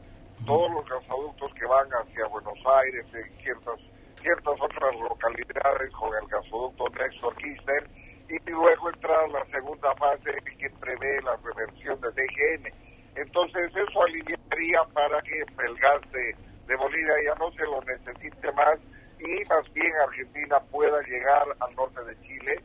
Todos 0.46 0.70
los 0.70 0.88
gasoductos 0.88 1.52
que 1.56 1.66
van 1.66 1.90
hacia 1.90 2.28
Buenos 2.28 2.60
Aires, 2.84 3.08
en 3.12 3.38
ciertas, 3.42 3.80
ciertas 4.22 4.62
otras 4.62 4.96
localidades 5.02 5.92
con 5.94 6.14
el 6.14 6.28
gasoducto 6.28 6.90
Néstor 6.90 7.36
Kirchner, 7.38 8.03
y 8.34 8.50
luego 8.50 8.90
entrar 8.90 9.30
la 9.30 9.46
segunda 9.46 9.94
fase 9.96 10.32
que 10.58 10.70
prevé 10.80 11.22
la 11.22 11.36
reversión 11.44 12.00
de 12.02 12.10
DGN. 12.10 12.74
Entonces 13.16 13.72
eso 13.76 14.02
aliviaría 14.02 14.84
para 14.94 15.22
que 15.22 15.40
el 15.40 15.76
gas 15.78 16.02
de, 16.12 16.36
de 16.68 16.76
Bolivia 16.76 17.14
ya 17.26 17.36
no 17.36 17.52
se 17.52 17.64
lo 17.64 17.82
necesite 17.82 18.52
más 18.54 18.80
y 19.20 19.50
más 19.50 19.74
bien 19.74 19.92
Argentina 20.08 20.60
pueda 20.72 21.02
llegar 21.04 21.44
al 21.60 21.76
norte 21.76 22.04
de 22.04 22.20
Chile 22.22 22.60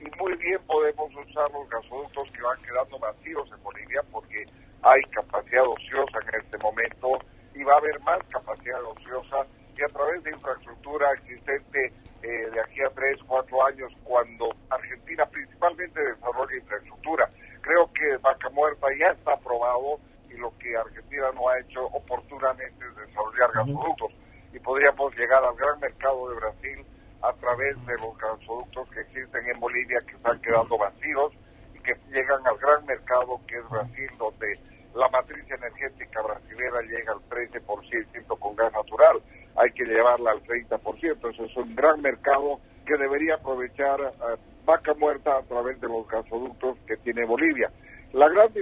y 0.00 0.10
muy 0.18 0.34
bien 0.36 0.60
podemos 0.66 1.10
usar 1.14 1.48
los 1.52 1.68
gasoductos 1.68 2.30
que 2.32 2.42
van 2.42 2.60
quedando 2.62 2.98
vacíos 2.98 3.48
en 3.54 3.62
Bolivia 3.62 4.02
porque 4.10 4.44
hay 4.82 5.02
capacidad 5.04 5.62
ociosa 5.64 6.18
en 6.32 6.40
este 6.40 6.58
momento 6.62 7.18
y 7.54 7.62
va 7.62 7.74
a 7.74 7.78
haber 7.78 8.00
más 8.00 8.18
capacidad 8.28 8.82
ociosa 8.82 9.46
y 9.76 9.82
a 9.82 9.88
través 9.88 10.22
de 10.24 10.30
infraestructura 10.32 11.12
existente 11.12 11.92
eh, 12.22 12.50
de 12.50 12.60
aquí 12.60 12.80
a 12.82 12.90
tres, 12.90 13.18
cuatro 13.26 13.64
años 13.66 13.92
cuando 14.04 14.54
Argentina 14.70 15.24
principalmente 15.26 16.00
desarrolla 16.00 16.56
infraestructura. 16.56 17.28
Creo 17.62 17.90
que 17.92 18.16
Vaca 18.18 18.50
Muerta 18.50 18.86
ya 18.98 19.06
está 19.12 19.32
aprobado 19.32 19.98
y 20.28 20.34
lo 20.34 20.56
que 20.58 20.76
Argentina 20.76 21.30
no 21.34 21.48
ha 21.48 21.58
hecho 21.60 21.86
oportunamente 21.86 22.84
es 22.84 22.96
desarrollar 22.96 23.52
gasoductos 23.52 24.12
y 24.52 24.58
podríamos 24.58 25.14
llegar 25.16 25.42
al 25.44 25.56
gran 25.56 25.80
mercado 25.80 26.28
de 26.30 26.36
Brasil 26.36 26.86
a 27.22 27.32
través 27.34 27.86
de 27.86 27.94
los 27.98 28.16
gasoductos 28.18 28.88
que 28.90 29.00
existen 29.00 29.46
en 29.48 29.60
Bolivia 29.60 29.98
que 30.06 30.14
están 30.14 30.40
quedando 30.40 30.76
vacíos 30.76 31.32
y 31.74 31.78
que 31.80 31.94
llegan 32.10 32.46
al 32.46 32.58
gran 32.58 32.84
mercado 32.84 33.40
que 33.46 33.58
es 33.58 33.68
Brasil, 33.68 34.10
donde 34.18 34.58
la 34.94 35.08
matriz 35.08 35.44
energética 35.50 36.20
brasilera 36.22 36.82
llega 36.82 37.12
al 37.12 37.20
13% 37.28 38.38
con 38.38 38.56
gas 38.56 38.72
natural. 38.72 39.22
Hay 39.56 39.70
que 39.72 39.84
llevarla 39.84 40.32
al 40.32 40.42
30%. 40.42 41.32
Eso 41.32 41.44
es 41.44 41.56
un 41.56 41.74
gran 41.74 42.00
mercado 42.02 42.60
que 42.86 42.96
debería 42.96 43.36
aprovechar 43.36 44.00
uh, 44.00 44.36
vaca 44.64 44.92
muerta 44.94 45.38
a 45.38 45.42
través 45.42 45.80
de 45.80 45.88
los 45.88 46.06
gasoductos 46.08 46.76
que 46.86 46.96
tiene 46.98 47.24
Bolivia. 47.24 47.70
La 48.12 48.28
gran 48.28 48.52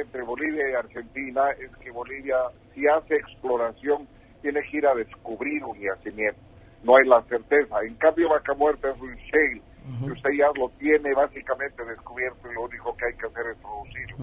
diferencia 0.00 0.02
entre 0.02 0.22
Bolivia 0.22 0.70
y 0.70 0.74
Argentina 0.74 1.50
es 1.58 1.74
que 1.76 1.90
Bolivia, 1.90 2.36
si 2.74 2.86
hace 2.86 3.16
exploración, 3.16 4.06
tiene 4.42 4.60
que 4.62 4.78
ir 4.78 4.86
a 4.86 4.94
descubrir 4.94 5.64
un 5.64 5.78
yacimiento. 5.78 6.40
No 6.82 6.96
hay 6.96 7.06
la 7.06 7.22
certeza. 7.22 7.76
En 7.82 7.94
cambio, 7.96 8.28
Vaca 8.30 8.54
Muerta 8.54 8.90
es 8.90 9.00
un 9.00 9.14
shale. 9.14 9.62
que 10.04 10.12
usted 10.12 10.30
ya 10.38 10.48
lo 10.54 10.68
tiene 10.78 11.12
básicamente 11.14 11.84
descubierto 11.84 12.50
y 12.50 12.54
lo 12.54 12.62
único 12.62 12.96
que 12.96 13.06
hay 13.06 13.14
que 13.14 13.26
hacer 13.26 13.46
es 13.46 13.56
producirlo. 13.58 14.16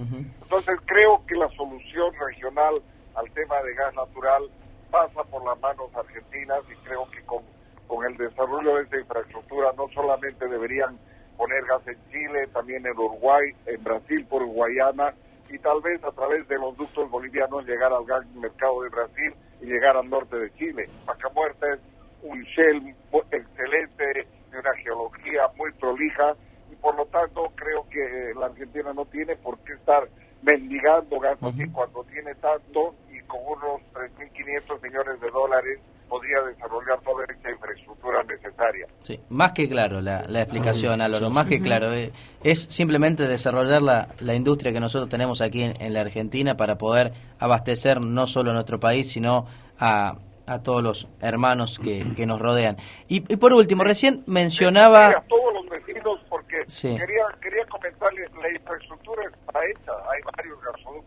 Entonces, 0.43 0.79
creo 0.85 1.23
que 1.27 1.35
la 1.35 1.49
solución 1.49 2.13
regional 2.27 2.75
al 3.15 3.29
tema 3.31 3.61
de 3.63 3.73
gas 3.73 3.93
natural 3.95 4.43
pasa 4.89 5.23
por 5.25 5.43
las 5.45 5.59
manos 5.59 5.93
argentinas 5.95 6.59
y 6.71 6.75
creo 6.87 7.09
que 7.11 7.21
con, 7.23 7.43
con 7.87 8.05
el 8.05 8.15
desarrollo 8.17 8.75
de 8.75 8.83
esta 8.83 8.99
infraestructura 8.99 9.71
no 9.77 9.87
solamente 9.93 10.47
deberían 10.47 10.97
poner 11.35 11.63
gas 11.65 11.85
en 11.87 11.97
Chile, 12.09 12.47
también 12.53 12.85
en 12.85 12.93
Uruguay, 12.93 13.51
en 13.65 13.83
Brasil 13.83 14.25
por 14.29 14.45
Guayana 14.45 15.13
y 15.49 15.57
tal 15.59 15.81
vez 15.81 16.03
a 16.03 16.11
través 16.11 16.47
de 16.47 16.57
los 16.57 16.75
ductos 16.77 17.09
bolivianos 17.09 17.65
llegar 17.65 17.93
al 17.93 18.05
gran 18.05 18.23
mercado 18.39 18.81
de 18.81 18.89
Brasil 18.89 19.33
y 19.61 19.65
llegar 19.65 19.97
al 19.97 20.09
norte 20.09 20.37
de 20.37 20.53
Chile. 20.53 20.89
Vaca 21.05 21.29
Muerta 21.33 21.73
es 21.73 21.79
un 22.23 22.41
shell 22.43 22.95
excelente, 23.31 24.27
de 24.51 24.59
una 24.59 24.73
geología 24.75 25.47
muy 25.55 25.71
prolija 25.73 26.35
y 26.71 26.75
por 26.75 26.95
lo 26.95 27.05
tanto 27.07 27.51
creo 27.55 27.87
que 27.89 28.33
la 28.39 28.47
Argentina 28.47 28.93
no 28.93 29.05
tiene 29.05 29.35
por 29.35 29.57
qué 29.59 29.73
estar 29.73 30.07
mendigando 30.41 31.19
gas 31.19 31.41
así 31.41 31.69
cuando 31.71 32.03
tiene 32.05 32.33
tanto 32.35 32.95
y 33.11 33.19
con 33.21 33.39
unos 33.45 33.66
3.500 34.61 34.81
millones 34.83 35.21
de 35.21 35.29
dólares 35.31 35.79
podría 36.09 36.41
desarrollar 36.41 36.99
toda 37.01 37.25
esta 37.25 37.51
infraestructura 37.51 38.23
necesaria. 38.23 38.87
Sí, 39.01 39.19
más 39.29 39.51
que 39.51 39.67
claro 39.67 39.99
la, 40.01 40.23
la 40.27 40.41
explicación, 40.41 41.01
Álvaro, 41.01 41.29
más 41.29 41.47
que 41.47 41.59
claro. 41.61 41.91
eh, 41.93 42.11
Es 42.43 42.61
simplemente 42.69 43.27
desarrollar 43.27 43.81
la, 43.81 44.07
la 44.21 44.33
industria 44.33 44.71
que 44.71 44.79
nosotros 44.79 45.09
tenemos 45.09 45.41
aquí 45.41 45.63
en, 45.63 45.73
en 45.81 45.93
la 45.93 46.01
Argentina 46.01 46.55
para 46.55 46.77
poder 46.77 47.11
abastecer 47.39 47.99
no 48.01 48.25
solo 48.27 48.51
a 48.51 48.53
nuestro 48.53 48.79
país, 48.79 49.11
sino 49.11 49.45
a, 49.79 50.15
a 50.45 50.63
todos 50.63 50.81
los 50.81 51.07
hermanos 51.19 51.77
que, 51.77 52.05
que 52.15 52.25
nos 52.25 52.39
rodean. 52.39 52.77
Y, 53.09 53.17
y 53.31 53.35
por 53.35 53.53
último, 53.53 53.83
recién 53.83 54.23
mencionaba... 54.27 55.09
a 55.09 55.21
todos 55.27 55.53
los 55.55 55.69
vecinos 55.69 56.19
porque 56.29 56.63
Sí. 56.67 56.95
quería 56.97 57.23
quería 57.41 57.65
comentarles 57.67 58.29
la 58.41 58.49
infraestructura 58.51 59.23
está 59.23 59.59
hecha 59.65 59.91
hay 60.11 60.21
varios 60.37 60.57
gasoductos 60.61 61.06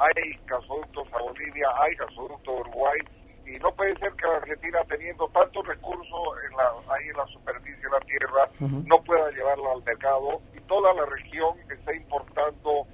hay 0.00 0.32
gasoductos 0.46 1.06
a 1.12 1.22
Bolivia 1.22 1.68
hay 1.80 1.94
gasoductos 1.94 2.48
a 2.48 2.60
Uruguay 2.60 3.00
y 3.46 3.58
no 3.58 3.72
puede 3.74 3.96
ser 3.98 4.12
que 4.12 4.26
la 4.26 4.36
Argentina 4.36 4.78
teniendo 4.88 5.28
tantos 5.28 5.66
recursos 5.66 6.20
en 6.48 6.56
la, 6.56 6.94
ahí 6.94 7.08
en 7.08 7.16
la 7.16 7.26
superficie 7.26 7.82
de 7.82 7.90
la 7.90 8.00
tierra 8.00 8.48
no 8.86 9.02
pueda 9.02 9.30
llevarlo 9.30 9.72
al 9.72 9.82
mercado 9.84 10.40
y 10.56 10.60
toda 10.60 10.94
la 10.94 11.04
región 11.06 11.58
está 11.70 11.94
importando 11.94 12.86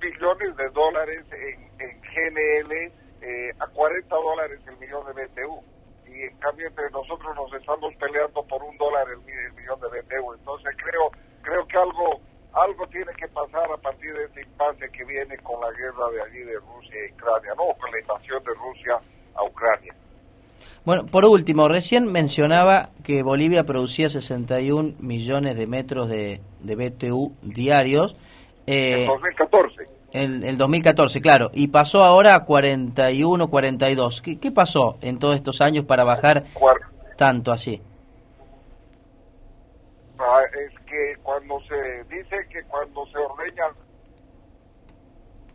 billones 0.00 0.56
de 0.56 0.68
dólares 0.70 1.24
en, 1.32 1.68
en 1.80 2.00
GNL 2.00 2.72
eh, 3.22 3.52
a 3.58 3.66
40 3.66 4.14
dólares 4.14 4.60
el 4.66 4.76
millón 4.78 5.04
de 5.06 5.26
BTU 5.26 5.62
y 6.06 6.22
en 6.22 6.36
cambio 6.38 6.68
entre 6.68 6.90
nosotros 6.90 7.34
nos 7.34 7.52
estamos 7.54 7.94
peleando 7.96 8.42
por 8.44 8.62
un 8.62 8.76
dólar 8.76 9.06
el 9.10 9.18
millón 9.54 9.80
de 9.80 9.88
BTU. 9.88 10.34
Entonces 10.34 10.76
creo 10.76 11.10
creo 11.42 11.66
que 11.66 11.76
algo 11.76 12.20
algo 12.52 12.86
tiene 12.88 13.12
que 13.14 13.26
pasar 13.28 13.70
a 13.70 13.76
partir 13.78 14.14
que 14.92 15.04
viene 15.04 15.36
con 15.38 15.60
la 15.60 15.70
guerra 15.72 16.08
de 16.10 16.22
allí 16.22 16.44
de 16.44 16.54
Rusia 16.54 16.96
y 17.08 17.12
Ucrania, 17.12 17.52
no 17.56 17.74
con 17.78 17.90
la 17.90 18.00
invasión 18.00 18.42
de 18.44 18.54
Rusia 18.54 18.98
a 19.34 19.44
Ucrania. 19.44 19.94
Bueno, 20.84 21.06
por 21.06 21.24
último, 21.24 21.68
recién 21.68 22.10
mencionaba 22.10 22.90
que 23.04 23.22
Bolivia 23.22 23.64
producía 23.64 24.08
61 24.08 24.94
millones 25.00 25.56
de 25.56 25.66
metros 25.66 26.08
de, 26.08 26.40
de 26.60 26.76
BTU 26.76 27.32
diarios. 27.42 28.16
En 28.90 29.04
Eh, 29.04 29.06
2014 29.06 29.84
el, 30.12 30.44
el 30.44 30.56
2014, 30.56 31.20
claro, 31.20 31.50
y 31.52 31.68
pasó 31.68 32.04
ahora 32.04 32.34
a 32.36 32.44
41, 32.44 33.50
42. 33.50 34.22
¿Qué, 34.22 34.38
¿Qué 34.38 34.50
pasó 34.52 34.96
en 35.02 35.18
todos 35.18 35.34
estos 35.36 35.60
años 35.60 35.84
para 35.84 36.04
bajar 36.04 36.44
tanto 37.16 37.50
así? 37.50 37.82
ah, 40.18 40.40
es 40.66 40.78
que 40.86 41.16
cuando 41.22 41.60
se 41.62 42.04
dice 42.04 42.36
que 42.50 42.62
cuando 42.64 43.04
se 43.06 43.18
ordeña 43.18 43.64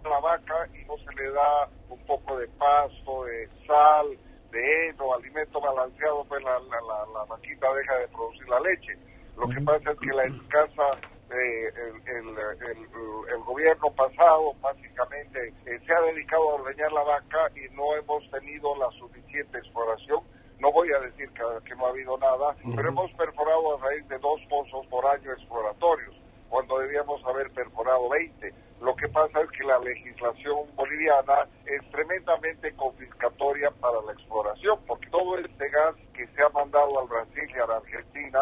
la 0.10 0.20
vaca 0.20 0.68
y 0.74 0.84
no 0.86 0.98
se 0.98 1.14
le 1.16 1.32
da 1.32 1.70
un 1.90 2.00
poco 2.06 2.38
de 2.38 2.48
pasto, 2.58 3.26
de 3.26 3.48
sal, 3.68 4.08
de 4.52 4.90
heno, 4.90 5.14
alimento 5.14 5.62
balanceado, 5.62 6.26
pues 6.26 6.44
la, 6.44 6.60
la, 6.60 6.82
la, 6.82 7.06
la 7.14 7.26
vaquita 7.26 7.74
deja 7.74 7.96
de 7.98 8.08
producir 8.10 8.50
la 8.50 8.60
leche. 8.60 8.94
Lo 9.38 9.48
que 9.48 9.62
pasa 9.62 9.92
es 9.92 10.00
que 10.00 10.08
la 10.14 10.26
escasa, 10.26 11.00
eh, 11.32 11.72
el, 11.76 11.96
el, 12.18 12.38
el- 12.38 12.90
el 13.30 13.44
gobierno 13.44 13.92
pasado 13.96 14.54
básicamente 14.60 15.54
eh, 15.66 15.80
se 15.86 15.94
ha 15.94 16.02
dedicado 16.02 16.50
a 16.50 16.56
ordeñar 16.56 16.92
la 16.92 17.04
vaca 17.04 17.48
y 17.56 17.74
no 17.76 17.96
hemos 17.96 18.28
tenido 18.32 18.76
la 18.78 18.90
suficiente 18.98 19.60
exploración. 19.60 20.20
No 20.60 20.72
voy 20.74 20.90
a 20.92 21.00
decir 21.00 21.30
que, 21.32 21.44
que 21.66 21.76
no 21.76 21.86
ha 21.86 21.90
habido 21.90 22.18
nada, 22.18 22.56
pero 22.76 22.90
hemos 22.90 23.12
perforado 23.14 23.78
a 23.78 23.82
raíz 23.86 24.06
de 24.10 24.18
dos 24.18 24.42
pozos 24.50 24.86
por 24.88 25.06
año 25.06 25.32
exploratorios, 25.32 26.16
cuando 26.50 26.80
debíamos 26.80 27.24
haber 27.26 27.50
perforado 27.52 28.10
20. 28.10 28.54
Lo 28.82 28.96
que 28.96 29.08
pasa 29.10 29.42
es 29.42 29.52
que 29.52 29.64
la 29.64 29.78
legislación 29.80 30.58
boliviana 30.76 31.48
es 31.66 31.92
tremendamente 31.92 32.74
confiscatoria 32.76 33.72
para 33.72 34.02
la 34.02 34.14
exploración, 34.14 34.80
porque 34.88 35.08
todo 35.10 35.38
este 35.38 35.70
gas 35.70 35.96
que 36.14 36.26
se 36.28 36.42
ha 36.42 36.50
mandado 36.50 37.00
al 37.00 37.08
Brasil 37.08 37.44
y 37.54 37.60
a 37.60 37.68
la 37.68 37.78
Argentina 37.78 38.40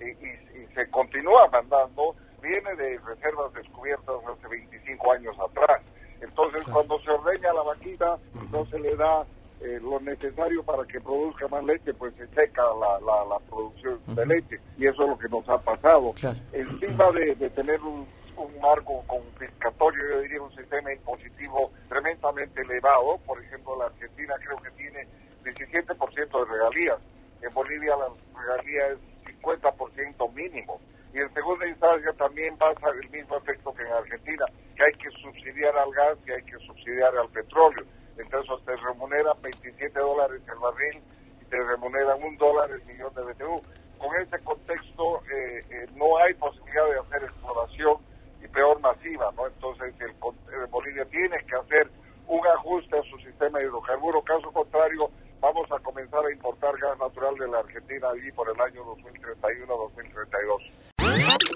y, 0.00 0.04
y- 0.04 0.62
y 0.62 0.66
se 0.74 0.88
continúa 0.90 1.48
mandando 1.48 2.14
viene 2.40 2.74
de 2.76 2.98
reservas 3.00 3.52
descubiertas 3.52 4.16
hace 4.26 4.48
25 4.48 5.12
años 5.12 5.36
atrás. 5.38 5.82
Entonces, 6.20 6.64
cuando 6.72 6.98
se 7.00 7.10
ordeña 7.10 7.52
la 7.52 7.62
vaquita, 7.62 8.18
no 8.50 8.64
se 8.66 8.78
le 8.78 8.94
da 8.96 9.26
eh, 9.60 9.78
lo 9.80 10.00
necesario 10.00 10.62
para 10.62 10.84
que 10.84 11.00
produzca 11.00 11.46
más 11.48 11.64
leche, 11.64 11.92
pues 11.94 12.14
se 12.14 12.26
seca 12.28 12.62
la, 12.62 12.98
la, 13.00 13.24
la 13.24 13.38
producción 13.48 14.00
de 14.14 14.26
leche. 14.26 14.60
Y 14.78 14.86
eso 14.86 15.02
es 15.02 15.08
lo 15.10 15.18
que 15.18 15.28
nos 15.28 15.48
ha 15.48 15.58
pasado. 15.58 16.12
Claro. 16.12 16.38
Encima 16.52 17.10
de, 17.12 17.34
de 17.34 17.50
tener 17.50 17.80
un, 17.82 18.06
un 18.36 18.60
marco 18.60 19.04
confiscatorio, 19.06 20.02
yo 20.10 20.20
diría 20.22 20.42
un 20.42 20.54
sistema 20.56 20.92
impositivo 20.92 21.70
tremendamente 21.88 22.62
elevado, 22.62 23.18
por 23.26 23.42
ejemplo, 23.42 23.76
la 23.78 23.86
Argentina 23.86 24.34
creo 24.42 24.56
que 24.58 24.70
tiene 24.72 25.06
17% 25.44 26.44
de 26.44 26.52
regalías. 26.52 26.98
En 27.42 27.52
Bolivia 27.54 27.94
la 27.96 28.08
regalía 28.40 28.88
es 28.88 28.98
50% 29.42 30.34
mínimo. 30.34 30.80
Y 31.12 31.18
en 31.18 31.32
segunda 31.34 31.66
instancia 31.66 32.12
también 32.12 32.56
pasa 32.56 32.88
el 32.90 33.10
mismo 33.10 33.36
efecto 33.36 33.74
que 33.74 33.82
en 33.82 33.92
Argentina, 33.92 34.46
que 34.76 34.84
hay 34.84 34.92
que 34.92 35.10
subsidiar 35.10 35.76
al 35.76 35.90
gas 35.92 36.18
y 36.26 36.30
hay 36.30 36.42
que 36.42 36.58
subsidiar 36.58 37.16
al 37.16 37.28
petróleo. 37.30 37.84
Entonces 38.20 38.64
te 38.64 38.76
remuneran 38.76 39.40
27 39.42 39.98
dólares 39.98 40.42
el 40.46 40.58
barril 40.58 41.02
y 41.40 41.44
te 41.46 41.56
remuneran 41.62 42.22
un 42.22 42.36
dólar 42.36 42.70
el 42.70 42.84
millón 42.84 43.12
de 43.14 43.22
BTU. 43.22 43.62
Con 43.98 44.16
este 44.20 44.38
contexto 44.40 45.22
eh, 45.30 45.64
eh, 45.70 45.86
no 45.94 46.16
hay 46.18 46.34
posibilidad 46.34 46.86
de 46.86 46.98
hacer 47.00 47.24
exploración 47.24 47.96
y 48.42 48.48
peor 48.48 48.80
masiva, 48.80 49.30
¿no? 49.36 49.46
Entonces 49.46 49.94
el, 50.00 50.10
eh, 50.10 50.66
Bolivia 50.70 51.04
tiene 51.06 51.36
que 51.44 51.56
hacer 51.56 51.90
un 52.26 52.46
ajuste 52.46 52.98
a 52.98 53.02
su 53.02 53.18
sistema 53.18 53.58
de 53.58 53.66
hidrocarburo, 53.66 54.22
caso 54.22 54.50
contrario 54.52 55.10
vamos 55.40 55.66
a 55.72 55.78
comenzar 55.82 56.24
a 56.24 56.32
importar 56.32 56.72
gas 56.78 56.98
natural 56.98 57.34
de 57.36 57.48
la 57.48 57.58
Argentina 57.58 58.08
allí 58.12 58.30
por 58.32 58.48
el 58.48 58.60
año 58.60 58.82
2031-2032. 58.84 60.70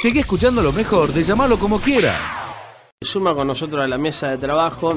Seguí 0.01 0.21
escuchando 0.21 0.63
lo 0.63 0.73
mejor 0.73 1.13
de 1.13 1.23
llamarlo 1.23 1.59
como 1.59 1.81
quieras. 1.81 2.43
Suma 3.01 3.35
con 3.35 3.47
nosotros 3.47 3.85
a 3.85 3.87
la 3.87 3.99
mesa 3.99 4.31
de 4.31 4.39
trabajo 4.39 4.95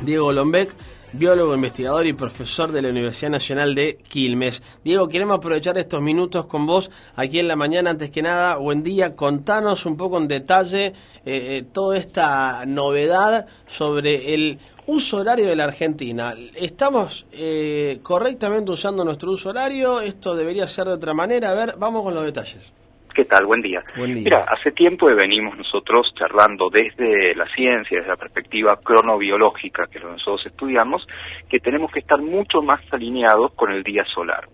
Diego 0.00 0.32
Lombeck, 0.32 0.74
biólogo, 1.12 1.54
investigador 1.54 2.06
y 2.06 2.12
profesor 2.12 2.70
de 2.70 2.82
la 2.82 2.90
Universidad 2.90 3.30
Nacional 3.30 3.74
de 3.74 3.96
Quilmes. 3.96 4.62
Diego, 4.84 5.08
queremos 5.08 5.38
aprovechar 5.38 5.76
estos 5.76 6.00
minutos 6.00 6.46
con 6.46 6.66
vos 6.66 6.90
aquí 7.16 7.40
en 7.40 7.48
la 7.48 7.56
mañana. 7.56 7.90
Antes 7.90 8.10
que 8.10 8.22
nada, 8.22 8.56
buen 8.58 8.84
día. 8.84 9.16
Contanos 9.16 9.86
un 9.86 9.96
poco 9.96 10.18
en 10.18 10.28
detalle 10.28 10.86
eh, 10.86 10.92
eh, 11.24 11.64
toda 11.72 11.96
esta 11.96 12.64
novedad 12.64 13.46
sobre 13.66 14.34
el 14.34 14.60
uso 14.86 15.18
horario 15.18 15.46
de 15.46 15.56
la 15.56 15.64
Argentina. 15.64 16.34
¿Estamos 16.54 17.26
eh, 17.32 17.98
correctamente 18.02 18.70
usando 18.70 19.04
nuestro 19.04 19.32
uso 19.32 19.48
horario? 19.48 20.00
¿Esto 20.00 20.36
debería 20.36 20.68
ser 20.68 20.86
de 20.86 20.92
otra 20.92 21.12
manera? 21.12 21.50
A 21.50 21.54
ver, 21.54 21.74
vamos 21.76 22.04
con 22.04 22.14
los 22.14 22.24
detalles. 22.24 22.72
¿Qué 23.18 23.24
tal? 23.24 23.46
Buen 23.46 23.60
día. 23.62 23.82
Buen 23.96 24.14
día. 24.14 24.22
Mira, 24.22 24.44
hace 24.46 24.70
tiempo 24.70 25.06
venimos 25.06 25.58
nosotros 25.58 26.14
charlando 26.14 26.70
desde 26.70 27.34
la 27.34 27.46
ciencia, 27.52 27.98
desde 27.98 28.10
la 28.10 28.16
perspectiva 28.16 28.76
cronobiológica 28.76 29.88
que 29.88 29.98
nosotros 29.98 30.46
estudiamos, 30.46 31.04
que 31.50 31.58
tenemos 31.58 31.90
que 31.90 31.98
estar 31.98 32.22
mucho 32.22 32.62
más 32.62 32.80
alineados 32.92 33.54
con 33.54 33.72
el 33.72 33.82
día 33.82 34.04
solar. 34.04 34.46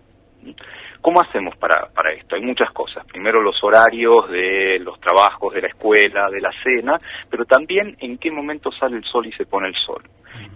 ¿Cómo 0.99 1.21
hacemos 1.21 1.55
para, 1.57 1.89
para 1.93 2.11
esto? 2.15 2.35
Hay 2.35 2.41
muchas 2.41 2.71
cosas. 2.71 3.05
Primero 3.05 3.39
los 3.39 3.63
horarios 3.63 4.31
de 4.31 4.79
los 4.79 4.99
trabajos, 4.99 5.53
de 5.53 5.61
la 5.61 5.67
escuela, 5.67 6.23
de 6.31 6.39
la 6.41 6.51
cena, 6.51 6.97
pero 7.29 7.45
también 7.45 7.95
en 7.99 8.17
qué 8.17 8.31
momento 8.31 8.71
sale 8.71 8.97
el 8.97 9.03
sol 9.03 9.27
y 9.27 9.31
se 9.33 9.45
pone 9.45 9.67
el 9.67 9.75
sol. 9.75 10.01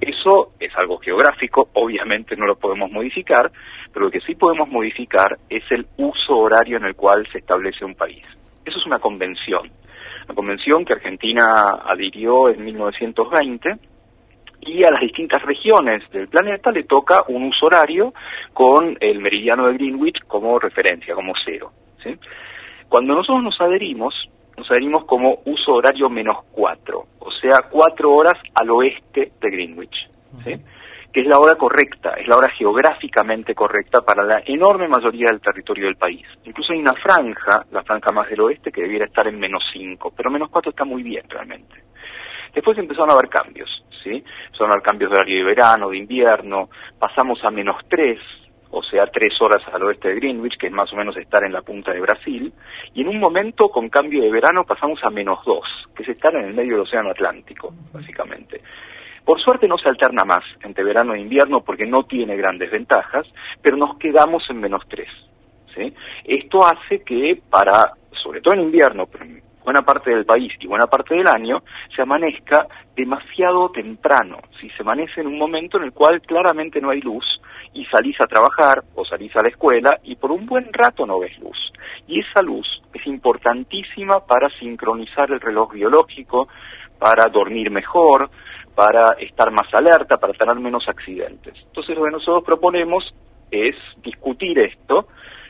Eso 0.02 0.54
es 0.60 0.76
algo 0.76 0.98
geográfico, 0.98 1.69
obviamente 1.74 2.36
no 2.36 2.48
lo 2.48 2.56
podemos 2.56 2.89
modificar, 2.89 3.52
pero 3.93 4.06
lo 4.06 4.12
que 4.12 4.21
sí 4.21 4.36
podemos 4.36 4.69
modificar 4.69 5.38
es 5.49 5.63
el 5.71 5.88
uso 5.97 6.38
horario 6.38 6.78
en 6.78 6.86
el 6.86 6.95
cual 6.95 7.28
se 7.32 7.39
establece 7.39 7.86
un 7.86 7.95
país. 7.95 8.25
Eso 8.65 8.78
es 8.78 8.86
una 8.86 8.99
convención, 8.99 9.69
una 10.25 10.36
convención 10.36 10.86
que 10.86 10.93
Argentina 10.93 11.63
adhirió 11.86 12.49
en 12.49 12.63
1920 12.63 13.78
y 14.62 14.84
a 14.84 14.91
las 14.91 15.02
distintas 15.02 15.41
regiones 15.43 16.04
del 16.12 16.28
planeta 16.28 16.71
le 16.71 16.84
toca 16.84 17.23
un 17.28 17.43
uso 17.43 17.67
horario 17.67 18.13
con 18.54 18.97
el 18.99 19.19
meridiano 19.19 19.67
de 19.67 19.73
Greenwich 19.73 20.19
como 20.28 20.60
referencia, 20.60 21.15
como 21.15 21.34
cero. 21.45 21.71
Cuando 22.88 23.15
nosotros 23.15 23.43
nos 23.43 23.62
adherimos, 23.62 24.13
nos 24.58 24.69
adherimos 24.69 25.06
como 25.06 25.39
uso 25.45 25.73
horario 25.73 26.10
menos 26.10 26.38
cuatro, 26.52 27.06
o 27.19 27.32
sea, 27.32 27.63
cuatro 27.69 28.13
horas 28.13 28.38
al 28.56 28.69
oeste 28.71 29.32
de 29.39 29.49
Greenwich. 29.49 30.10
Que 31.12 31.22
es 31.22 31.28
la 31.28 31.39
hora 31.39 31.56
correcta, 31.56 32.12
es 32.12 32.28
la 32.28 32.38
hora 32.38 32.50
geográficamente 32.50 33.56
correcta 33.56 34.02
para 34.02 34.24
la 34.24 34.43
enorme 34.45 34.88
mayoría 34.88 35.32
del 35.32 35.41
territorio 35.41 35.86
del 35.86 35.95
país. 35.95 36.24
Incluso 36.43 36.74
hay 36.74 36.80
una 36.80 36.93
franja, 36.93 37.65
la 37.72 37.84
franja 37.84 38.12
más 38.12 38.30
del 38.30 38.41
oeste, 38.41 38.72
que 38.72 38.82
debiera 38.82 39.06
estar 39.06 39.28
en 39.28 39.39
menos 39.39 39.63
cinco, 39.74 40.13
pero 40.15 40.30
menos 40.30 40.50
cuatro 40.50 40.69
está 40.69 40.86
muy 40.86 41.02
bien 41.02 41.24
realmente. 41.28 41.84
Después 42.54 42.78
empezaron 42.78 43.10
a 43.12 43.13
haber 43.13 43.30
cambios, 43.30 43.69
¿sí? 44.04 44.24
Empezaron 44.45 44.72
a 44.72 44.74
haber 44.74 44.84
cambios 44.84 45.12
de 45.12 45.15
horario 45.17 45.38
de 45.38 45.43
verano, 45.43 45.89
de 45.89 45.98
invierno, 45.98 46.69
pasamos 47.00 47.43
a 47.43 47.52
menos 47.52 47.78
tres, 47.88 48.19
o 48.72 48.84
sea, 48.84 49.08
tres 49.08 49.34
horas 49.41 49.63
al 49.74 49.84
oeste 49.84 50.10
de 50.10 50.15
Greenwich, 50.15 50.58
que 50.58 50.67
es 50.67 50.74
más 50.74 50.91
o 50.93 50.95
menos 50.95 51.17
estar 51.17 51.43
en 51.43 51.54
la 51.54 51.62
punta 51.62 51.91
de 51.91 52.02
Brasil, 52.02 52.54
y 52.93 53.02
en 53.02 53.08
un 53.08 53.19
momento, 53.19 53.69
con 53.69 53.89
cambio 53.89 54.22
de 54.22 54.32
verano, 54.32 54.63
pasamos 54.63 55.00
a 55.04 55.10
menos 55.10 55.39
dos, 55.43 55.65
que 55.95 56.04
es 56.04 56.10
estar 56.10 56.36
en 56.36 56.45
el 56.45 56.54
medio 56.54 56.74
del 56.74 56.82
Océano 56.82 57.10
Atlántico, 57.10 57.74
básicamente. 57.91 58.62
Por 59.30 59.39
suerte 59.39 59.68
no 59.68 59.78
se 59.78 59.88
alterna 59.88 60.26
más 60.26 60.44
entre 60.63 60.84
verano 60.84 61.13
e 61.13 61.22
invierno 61.22 61.62
porque 61.62 61.86
no 61.86 62.02
tiene 62.02 62.36
grandes 62.36 62.72
ventajas, 62.72 63.28
pero 63.62 63.78
nos 63.78 63.96
quedamos 64.00 64.44
en 64.50 64.60
menos 64.60 64.82
tres. 64.89 65.08
¿sí? 65.76 65.94
Esto 66.24 66.65
hace 66.65 67.04
que 67.04 67.39
para, 67.48 67.94
sobre 68.12 68.42
todo 68.42 68.56
en 68.56 68.62
invierno, 68.62 69.06
pero 69.06 69.26
en 69.26 69.39
buena 69.63 69.84
parte 69.84 70.10
del 70.10 70.26
país 70.26 70.52
y 70.60 70.65
buena 70.65 70.88
parte 70.88 71.13
del 71.13 71.28
año, 71.28 71.62
se 71.96 72.02
amanezca 72.02 72.65
demasiado 72.96 73.70
temprano, 73.70 74.38
si 74.60 74.68
se 74.72 74.82
amanece 74.82 75.22
en 75.22 75.28
un 75.28 75.38
momento 75.38 75.78
en 75.78 75.84
el 75.84 75.92
cual 75.92 76.24
claramente 76.24 76.82
no 76.82 76.89
hay 76.89 77.02
luz 77.02 77.24
y 77.76 77.86
salís 77.86 78.20
a 78.20 78.26
trabajar 78.26 78.84
o 78.96 79.06
salís 79.06 79.36
a 79.36 79.44
la 79.44 79.50
escuela 79.50 80.00
y 80.02 80.15
por 80.15 80.32
un 80.32 80.48
buen 80.48 80.74
rato 80.74 81.06
no 81.06 81.20
ves 81.20 81.38
luz. 81.38 81.72
Y 82.08 82.20
esa 82.20 82.42
luz 82.42 82.65
es 82.96 83.06
importantísima 83.06 84.26
para 84.26 84.50
sincronizar 84.58 85.30
el 85.30 85.39
reloj 85.39 85.74
biológico, 85.74 86.48
para 86.98 87.26
dormir 87.30 87.70
mejor, 87.70 88.32
para 88.80 89.12
estar 89.20 89.52
más 89.52 89.68
alerta, 89.74 90.15
para 90.15 90.32
tener 90.32 90.56
menos 90.56 90.88
accidentes. 90.88 91.54
Entonces 91.68 91.98
lo 91.98 92.06
que 92.06 92.12
nosotros 92.12 92.46
proponemos 92.46 93.13
es 93.52 93.76
discutir 94.02 94.58
esto 94.58 95.06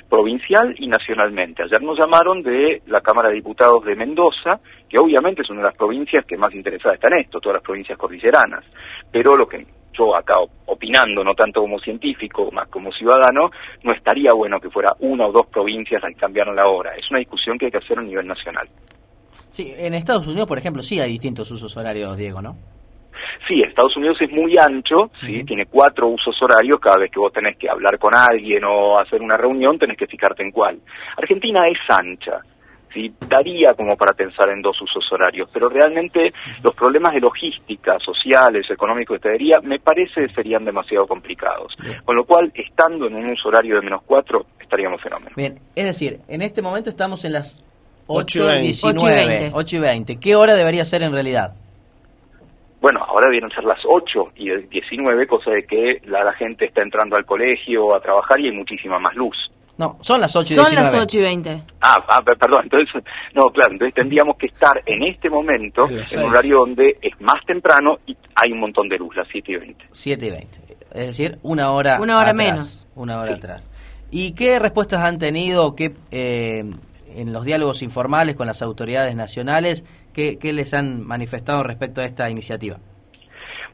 provincial 0.10 0.74
y 0.80 0.88
nacionalmente. 0.88 1.62
Ayer 1.62 1.80
nos 1.80 2.00
llamaron 2.00 2.42
de 2.42 2.82
la 2.88 3.02
Cámara 3.02 3.30
de 3.30 3.36
Diputados 3.36 3.86
de 3.86 3.96
Mendoza, 3.96 4.60
que 4.90 4.98
obviamente 4.98 5.44
es 5.44 5.50
una 5.52 5.60
de 5.60 5.68
las 5.68 5.78
provincias 5.78 6.26
que 6.26 6.38
más 6.38 6.56
interesada 6.56 6.96
está 6.96 7.08
en 7.14 7.20
esto, 7.20 7.40
todas 7.40 7.58
las 7.58 7.64
provincias 7.64 8.00
cordilleranas, 8.00 8.66
pero 9.12 9.38
lo 9.38 9.46
que 9.46 9.64
yo 9.94 10.16
acá 10.16 10.34
opinando, 10.66 11.24
no 11.24 11.36
tanto 11.36 11.62
como 11.62 11.78
científico, 11.78 12.50
más 12.52 12.68
como 12.70 12.92
ciudadano, 12.92 13.52
no 13.84 13.94
estaría 13.94 14.34
bueno 14.34 14.60
que 14.60 14.72
fuera 14.72 14.96
una 15.02 15.28
o 15.28 15.32
dos 15.32 15.46
provincias 15.46 16.02
las 16.02 16.16
que 16.16 16.20
cambiaran 16.20 16.56
la 16.56 16.68
hora. 16.68 16.96
Es 16.96 17.06
una 17.12 17.20
discusión 17.20 17.60
que 17.60 17.66
hay 17.66 17.72
que 17.72 17.78
hacer 17.78 18.00
a 18.00 18.02
nivel 18.02 18.26
nacional. 18.26 18.68
Sí, 19.52 19.72
en 19.78 19.94
Estados 19.94 20.26
Unidos, 20.26 20.48
por 20.48 20.58
ejemplo, 20.58 20.82
sí 20.82 21.00
hay 21.00 21.12
distintos 21.12 21.52
usos 21.52 21.78
horarios, 21.78 22.18
Diego, 22.18 22.42
¿no? 22.42 22.79
Sí, 23.50 23.64
Estados 23.64 23.98
Unidos 23.98 24.22
es 24.22 24.32
muy 24.32 24.56
ancho, 24.60 25.10
¿sí? 25.22 25.44
tiene 25.44 25.66
cuatro 25.66 26.08
usos 26.08 26.40
horarios, 26.40 26.80
cada 26.80 26.98
vez 26.98 27.10
que 27.10 27.20
vos 27.20 27.34
tenés 27.34 27.58
que 27.58 27.68
hablar 27.68 27.98
con 27.98 28.14
alguien 28.14 28.64
o 28.64 29.00
hacer 29.00 29.24
una 29.24 29.38
reunión 29.38 29.80
tenés 29.80 29.98
que 29.98 30.06
fijarte 30.06 30.44
en 30.44 30.52
cuál. 30.52 30.80
Argentina 31.18 31.68
es 31.68 31.80
ancha, 31.90 32.42
¿sí? 32.94 33.12
daría 33.28 33.74
como 33.74 33.98
para 33.98 34.14
pensar 34.14 34.50
en 34.50 34.62
dos 34.62 34.80
usos 34.80 35.04
horarios, 35.12 35.50
pero 35.52 35.68
realmente 35.68 36.32
los 36.62 36.76
problemas 36.76 37.16
de 37.16 37.22
logística, 37.22 37.98
sociales, 37.98 38.70
económicos, 38.70 39.20
de 39.20 39.32
diría, 39.32 39.60
me 39.64 39.80
parece 39.80 40.30
serían 40.30 40.64
demasiado 40.64 41.08
complicados. 41.08 41.76
Con 42.06 42.18
lo 42.18 42.26
cual, 42.26 42.52
estando 42.54 43.08
en 43.08 43.16
un 43.16 43.32
uso 43.32 43.50
horario 43.50 43.78
de 43.78 43.82
menos 43.82 44.04
cuatro, 44.06 44.46
estaríamos 44.62 45.02
fenómenos. 45.02 45.34
Bien, 45.36 45.58
es 45.76 45.86
decir, 45.86 46.20
en 46.28 46.44
este 46.44 46.62
momento 46.62 46.92
estamos 46.92 47.26
en 47.26 47.34
las 47.34 47.58
8 48.06 48.40
8 48.40 48.40
y 48.40 48.44
y 48.44 48.52
20. 48.52 48.62
19, 48.62 49.52
8 49.56 49.76
y 49.76 49.80
20. 49.80 50.20
¿Qué 50.20 50.36
hora 50.36 50.54
debería 50.54 50.86
ser 50.86 51.02
en 51.02 51.14
realidad? 51.14 51.56
Bueno, 52.82 53.00
ahora 53.06 53.28
a 53.28 53.56
ser 53.56 53.64
las 53.66 53.80
8 53.86 54.32
y 54.36 54.50
19, 54.68 55.28
cosa 55.28 55.52
de 55.52 55.64
que 55.64 56.02
la, 56.06 56.24
la 56.24 56.34
gente 56.34 56.66
está 56.66 56.82
entrando 56.82 57.16
al 57.18 57.26
colegio 57.26 57.94
a 57.96 58.00
trabajar 58.02 58.40
y 58.40 58.48
hay 58.48 58.56
muchísima 58.56 59.00
más 59.00 59.16
luz. 59.16 59.36
No, 59.78 59.98
son 60.02 60.20
las 60.20 60.36
8 60.36 60.54
y 60.54 60.56
Son 60.56 60.66
19. 60.66 60.92
las 60.92 61.04
8 61.04 61.20
y 61.20 61.22
20. 61.22 61.64
Ah, 61.82 61.96
ah, 62.10 62.22
per- 62.22 62.38
perdón, 62.38 62.62
entonces, 62.64 63.04
no, 63.34 63.50
claro, 63.50 63.72
entonces 63.72 63.96
tendríamos 63.96 64.38
que 64.38 64.48
estar 64.48 64.82
en 64.86 65.04
este 65.04 65.30
momento 65.30 65.88
En 65.88 66.20
un 66.24 66.30
horario 66.32 66.58
donde 66.60 66.98
es 67.02 67.20
más 67.22 67.46
temprano 67.46 67.98
y 68.06 68.16
hay 68.36 68.52
un 68.52 68.60
montón 68.60 68.90
de 68.90 68.98
luz, 68.98 69.16
las 69.16 69.28
7 69.32 69.52
y 69.54 69.56
20. 69.56 69.86
7 69.92 70.26
y 70.26 70.30
20. 70.32 70.58
Es 70.96 71.08
decir, 71.08 71.38
una 71.44 71.72
hora 71.72 71.98
Una 72.02 72.18
hora 72.18 72.32
atrás, 72.32 72.36
menos. 72.36 72.88
Una 72.96 73.22
hora 73.22 73.36
atrás. 73.36 73.66
¿Y 74.12 74.34
qué 74.34 74.60
respuestas 74.60 75.02
han 75.02 75.18
tenido 75.20 75.76
qué, 75.76 75.94
eh, 76.12 76.64
en 77.16 77.32
los 77.34 77.46
diálogos 77.46 77.82
informales 77.82 78.36
con 78.36 78.48
las 78.48 78.62
autoridades 78.62 79.16
nacionales? 79.16 79.84
¿Qué, 80.14 80.38
les 80.54 80.74
han 80.74 81.06
manifestado 81.06 81.64
respecto 81.64 82.02
a 82.02 82.06
esta 82.06 82.30
iniciativa? 82.30 82.78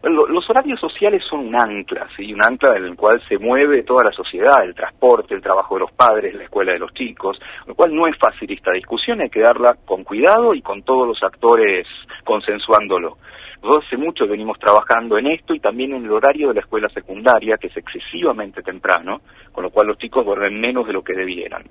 Bueno, 0.01 0.17
lo- 0.17 0.27
los 0.27 0.47
horarios 0.49 0.79
sociales 0.79 1.23
son 1.27 1.47
un 1.47 1.55
ancla, 1.55 2.07
¿sí? 2.15 2.31
un 2.33 2.43
ancla 2.43 2.77
en 2.77 2.83
el 2.85 2.95
cual 2.95 3.19
se 3.27 3.39
mueve 3.39 3.81
toda 3.83 4.03
la 4.03 4.11
sociedad, 4.11 4.63
el 4.63 4.75
transporte, 4.75 5.33
el 5.33 5.41
trabajo 5.41 5.75
de 5.75 5.79
los 5.81 5.91
padres, 5.93 6.35
la 6.35 6.43
escuela 6.43 6.73
de 6.73 6.79
los 6.79 6.93
chicos, 6.93 7.39
lo 7.65 7.73
cual 7.73 7.95
no 7.95 8.05
es 8.05 8.15
fácil 8.17 8.51
esta 8.51 8.71
discusión, 8.71 9.21
hay 9.21 9.29
que 9.29 9.39
darla 9.41 9.75
con 9.85 10.03
cuidado 10.03 10.53
y 10.53 10.61
con 10.61 10.83
todos 10.83 11.07
los 11.07 11.23
actores 11.23 11.87
consensuándolo. 12.23 13.17
Nosotros 13.63 13.85
hace 13.87 13.97
mucho 13.97 14.27
venimos 14.27 14.59
trabajando 14.59 15.17
en 15.17 15.25
esto 15.27 15.55
y 15.55 15.59
también 15.59 15.93
en 15.95 16.05
el 16.05 16.11
horario 16.11 16.49
de 16.49 16.55
la 16.55 16.59
escuela 16.59 16.89
secundaria, 16.89 17.57
que 17.57 17.67
es 17.67 17.77
excesivamente 17.77 18.61
temprano, 18.61 19.21
con 19.51 19.63
lo 19.63 19.71
cual 19.71 19.87
los 19.87 19.97
chicos 19.97 20.23
duermen 20.23 20.59
menos 20.59 20.85
de 20.85 20.93
lo 20.93 21.03
que 21.03 21.13
debieran. 21.13 21.63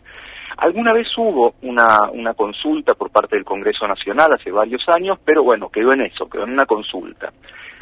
Alguna 0.56 0.92
vez 0.92 1.08
hubo 1.16 1.54
una, 1.62 2.10
una 2.12 2.34
consulta 2.34 2.94
por 2.94 3.10
parte 3.10 3.36
del 3.36 3.44
Congreso 3.44 3.86
Nacional 3.86 4.32
hace 4.32 4.50
varios 4.50 4.88
años, 4.88 5.18
pero 5.24 5.42
bueno, 5.42 5.68
quedó 5.68 5.92
en 5.92 6.02
eso, 6.02 6.28
quedó 6.28 6.44
en 6.44 6.52
una 6.52 6.66
consulta. 6.66 7.32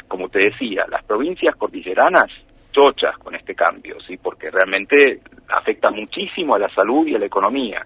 Como 0.07 0.29
te 0.29 0.39
decía, 0.39 0.85
las 0.89 1.03
provincias 1.03 1.55
cordilleranas 1.55 2.29
chochas 2.71 3.17
con 3.19 3.35
este 3.35 3.55
cambio, 3.55 3.97
sí, 4.01 4.17
porque 4.17 4.49
realmente 4.49 5.21
afecta 5.49 5.91
muchísimo 5.91 6.55
a 6.55 6.59
la 6.59 6.69
salud 6.69 7.07
y 7.07 7.15
a 7.15 7.19
la 7.19 7.27
economía. 7.27 7.81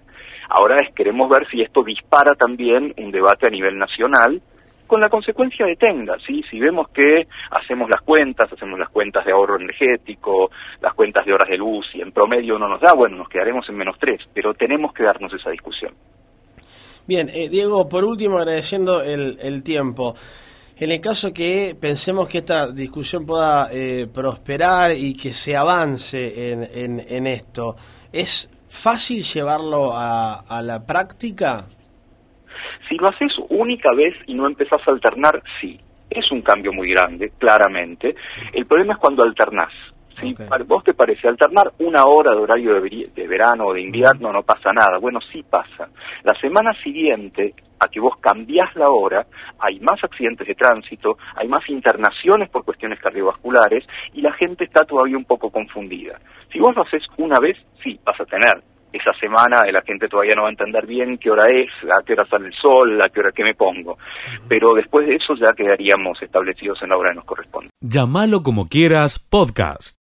Ahora 0.48 0.76
es, 0.76 0.94
queremos 0.94 1.28
ver 1.28 1.46
si 1.48 1.60
esto 1.60 1.82
dispara 1.84 2.34
también 2.34 2.94
un 2.96 3.10
debate 3.10 3.46
a 3.46 3.50
nivel 3.50 3.78
nacional 3.78 4.40
con 4.88 5.00
la 5.00 5.08
consecuencia 5.08 5.64
de 5.66 5.76
tenga, 5.76 6.16
¿sí? 6.18 6.42
Si 6.50 6.58
vemos 6.58 6.88
que 6.88 7.28
hacemos 7.52 7.88
las 7.88 8.00
cuentas, 8.00 8.52
hacemos 8.52 8.76
las 8.76 8.88
cuentas 8.88 9.24
de 9.24 9.30
ahorro 9.30 9.60
energético, 9.60 10.50
las 10.80 10.94
cuentas 10.94 11.24
de 11.24 11.32
horas 11.32 11.48
de 11.48 11.58
luz 11.58 11.86
y 11.94 12.00
en 12.00 12.10
promedio 12.10 12.58
no 12.58 12.66
nos 12.66 12.80
da, 12.80 12.94
bueno, 12.94 13.18
nos 13.18 13.28
quedaremos 13.28 13.68
en 13.68 13.76
menos 13.76 13.96
tres, 14.00 14.28
pero 14.34 14.54
tenemos 14.54 14.92
que 14.92 15.04
darnos 15.04 15.32
esa 15.32 15.50
discusión. 15.50 15.94
Bien, 17.06 17.28
eh, 17.32 17.48
Diego, 17.48 17.88
por 17.88 18.04
último, 18.04 18.38
agradeciendo 18.38 19.02
el, 19.02 19.38
el 19.40 19.62
tiempo. 19.62 20.14
En 20.78 20.92
el 20.92 21.00
caso 21.00 21.32
que 21.32 21.76
pensemos 21.80 22.28
que 22.28 22.38
esta 22.38 22.70
discusión 22.70 23.26
pueda 23.26 23.68
eh, 23.72 24.06
prosperar 24.12 24.92
y 24.92 25.14
que 25.14 25.32
se 25.32 25.56
avance 25.56 26.52
en, 26.52 26.62
en, 26.72 27.04
en 27.08 27.26
esto, 27.26 27.76
¿es 28.12 28.48
fácil 28.68 29.22
llevarlo 29.22 29.92
a, 29.92 30.40
a 30.40 30.62
la 30.62 30.84
práctica? 30.86 31.66
Si 32.88 32.96
lo 32.96 33.08
haces 33.08 33.32
única 33.50 33.92
vez 33.92 34.14
y 34.26 34.34
no 34.34 34.46
empezás 34.46 34.80
a 34.86 34.90
alternar, 34.90 35.42
sí. 35.60 35.78
Es 36.10 36.30
un 36.32 36.40
cambio 36.40 36.72
muy 36.72 36.90
grande, 36.90 37.32
claramente. 37.38 38.14
El 38.52 38.66
problema 38.66 38.94
es 38.94 38.98
cuando 38.98 39.22
alternás. 39.22 39.72
Si 40.20 40.34
vos 40.66 40.82
te 40.82 40.94
parece 40.94 41.28
alternar 41.28 41.72
una 41.78 42.04
hora 42.06 42.32
de 42.32 42.38
horario 42.38 42.80
de, 42.80 43.26
verano 43.28 43.66
o 43.66 43.72
de 43.72 43.82
invierno, 43.82 44.32
no 44.32 44.42
pasa 44.42 44.72
nada. 44.72 44.98
Bueno, 44.98 45.20
sí 45.20 45.44
pasa. 45.48 45.88
La 46.24 46.34
semana 46.40 46.72
siguiente 46.82 47.54
a 47.78 47.86
que 47.86 48.00
vos 48.00 48.16
cambiás 48.18 48.74
la 48.74 48.90
hora, 48.90 49.26
hay 49.60 49.78
más 49.78 50.02
accidentes 50.02 50.48
de 50.48 50.56
tránsito, 50.56 51.18
hay 51.36 51.46
más 51.46 51.68
internaciones 51.68 52.48
por 52.50 52.64
cuestiones 52.64 52.98
cardiovasculares 52.98 53.86
y 54.12 54.20
la 54.20 54.32
gente 54.32 54.64
está 54.64 54.84
todavía 54.84 55.16
un 55.16 55.24
poco 55.24 55.50
confundida. 55.50 56.18
Si 56.52 56.58
vos 56.58 56.74
lo 56.74 56.82
haces 56.82 57.04
una 57.18 57.38
vez, 57.38 57.56
sí, 57.84 58.00
vas 58.04 58.20
a 58.20 58.24
tener 58.24 58.60
esa 58.92 59.12
semana 59.20 59.64
la 59.70 59.82
gente 59.82 60.08
todavía 60.08 60.34
no 60.34 60.42
va 60.42 60.48
a 60.48 60.52
entender 60.52 60.86
bien 60.86 61.18
qué 61.18 61.30
hora 61.30 61.44
es, 61.50 61.68
a 61.90 62.02
qué 62.02 62.14
hora 62.14 62.26
sale 62.26 62.46
el 62.46 62.54
sol, 62.54 63.00
a 63.00 63.08
qué 63.08 63.20
hora 63.20 63.32
que 63.32 63.44
me 63.44 63.54
pongo. 63.54 63.98
Pero 64.48 64.72
después 64.74 65.06
de 65.06 65.16
eso 65.16 65.34
ya 65.34 65.52
quedaríamos 65.52 66.20
establecidos 66.22 66.82
en 66.82 66.90
la 66.90 66.96
hora 66.96 67.10
que 67.10 67.16
nos 67.16 67.24
corresponde. 67.24 67.70
Llámalo 67.80 68.42
como 68.42 68.68
quieras, 68.68 69.18
podcast. 69.18 69.97